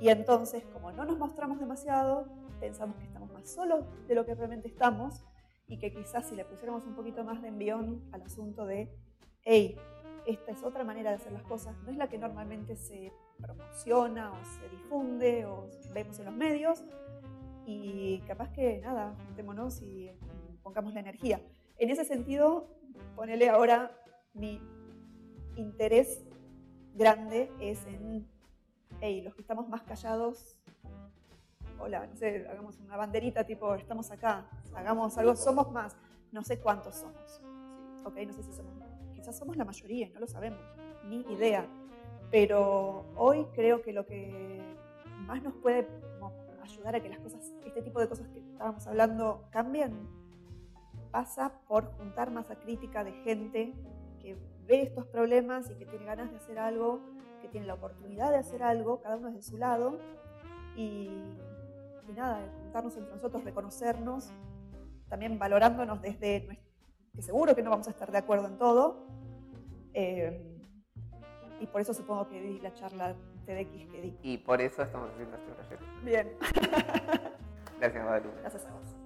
y 0.00 0.08
entonces 0.08 0.64
como 0.72 0.90
no 0.92 1.04
nos 1.04 1.18
mostramos 1.18 1.60
demasiado, 1.60 2.26
pensamos 2.60 2.96
que 2.96 3.04
estamos 3.04 3.32
más 3.32 3.48
solos 3.48 3.84
de 4.08 4.14
lo 4.14 4.24
que 4.24 4.34
realmente 4.34 4.68
estamos 4.68 5.24
y 5.68 5.78
que 5.78 5.92
quizás 5.92 6.26
si 6.26 6.34
le 6.34 6.44
pusiéramos 6.44 6.84
un 6.86 6.94
poquito 6.94 7.24
más 7.24 7.40
de 7.42 7.48
envión 7.48 8.02
al 8.12 8.22
asunto 8.22 8.66
de, 8.66 8.92
hey, 9.42 9.76
esta 10.26 10.52
es 10.52 10.62
otra 10.62 10.84
manera 10.84 11.10
de 11.10 11.16
hacer 11.16 11.32
las 11.32 11.42
cosas, 11.42 11.76
no 11.84 11.90
es 11.90 11.96
la 11.96 12.08
que 12.08 12.18
normalmente 12.18 12.76
se 12.76 13.12
promociona 13.40 14.32
o 14.32 14.44
se 14.44 14.68
difunde 14.68 15.46
o 15.46 15.68
vemos 15.94 16.18
en 16.18 16.26
los 16.26 16.34
medios. 16.34 16.84
Y 17.64 18.18
capaz 18.26 18.52
que 18.52 18.80
nada, 18.80 19.14
juntémonos 19.26 19.80
y 19.82 20.10
pongamos 20.62 20.94
la 20.94 21.00
energía. 21.00 21.40
En 21.78 21.90
ese 21.90 22.04
sentido, 22.04 22.68
ponele 23.14 23.48
ahora 23.48 23.96
mi 24.34 24.60
interés 25.56 26.24
grande 26.94 27.50
es 27.60 27.86
en, 27.86 28.26
hey, 29.00 29.22
los 29.22 29.34
que 29.34 29.42
estamos 29.42 29.68
más 29.68 29.82
callados, 29.82 30.58
hola, 31.78 32.06
no 32.06 32.16
sé, 32.16 32.46
hagamos 32.48 32.78
una 32.78 32.96
banderita 32.96 33.44
tipo, 33.44 33.74
estamos 33.74 34.10
acá, 34.10 34.46
hagamos 34.74 35.18
algo, 35.18 35.36
somos 35.36 35.70
más. 35.72 35.96
No 36.30 36.42
sé 36.42 36.58
cuántos 36.60 36.96
somos. 36.96 37.42
Ok, 38.04 38.16
no 38.26 38.32
sé 38.32 38.42
si 38.42 38.52
somos, 38.52 38.74
quizás 39.22 39.38
somos 39.38 39.56
la 39.56 39.64
mayoría, 39.64 40.10
no 40.12 40.18
lo 40.18 40.26
sabemos, 40.26 40.58
ni 41.08 41.20
idea. 41.32 41.64
Pero 42.32 43.04
hoy 43.14 43.46
creo 43.54 43.80
que 43.80 43.92
lo 43.92 44.04
que 44.04 44.60
más 45.28 45.40
nos 45.44 45.54
puede 45.54 45.86
ayudar 46.60 46.96
a 46.96 47.00
que 47.00 47.08
las 47.08 47.20
cosas, 47.20 47.54
este 47.64 47.82
tipo 47.82 48.00
de 48.00 48.08
cosas 48.08 48.26
que 48.30 48.40
estábamos 48.40 48.84
hablando 48.88 49.44
cambien, 49.50 50.08
pasa 51.12 51.52
por 51.68 51.92
juntar 51.98 52.32
masa 52.32 52.56
crítica 52.56 53.04
de 53.04 53.12
gente 53.22 53.72
que 54.20 54.36
ve 54.66 54.82
estos 54.82 55.06
problemas 55.06 55.70
y 55.70 55.76
que 55.76 55.86
tiene 55.86 56.04
ganas 56.04 56.28
de 56.32 56.38
hacer 56.38 56.58
algo, 56.58 56.98
que 57.40 57.48
tiene 57.48 57.68
la 57.68 57.74
oportunidad 57.74 58.32
de 58.32 58.38
hacer 58.38 58.64
algo, 58.64 59.02
cada 59.02 59.18
uno 59.18 59.28
desde 59.28 59.42
su 59.42 59.56
lado, 59.56 59.98
y, 60.74 61.10
nada, 62.16 62.40
juntarnos 62.64 62.96
entre 62.96 63.14
nosotros, 63.14 63.44
reconocernos, 63.44 64.32
también 65.08 65.38
valorándonos 65.38 66.02
desde 66.02 66.61
que 67.14 67.22
seguro 67.22 67.54
que 67.54 67.62
no 67.62 67.70
vamos 67.70 67.86
a 67.88 67.90
estar 67.90 68.10
de 68.10 68.18
acuerdo 68.18 68.46
en 68.46 68.58
todo. 68.58 69.06
Eh, 69.94 70.60
y 71.60 71.66
por 71.66 71.80
eso 71.80 71.94
supongo 71.94 72.28
que 72.28 72.40
di 72.40 72.58
la 72.60 72.72
charla 72.74 73.14
TEDx 73.46 73.90
que 73.90 74.00
di. 74.00 74.18
Y 74.22 74.38
por 74.38 74.60
eso 74.60 74.82
estamos 74.82 75.10
haciendo 75.10 75.36
este 75.36 75.52
proyecto. 75.52 75.86
Bien. 76.02 76.36
Gracias, 77.78 78.04
Guadalupe. 78.04 78.40
Gracias 78.40 78.66
a 78.66 78.72
vos. 78.72 79.01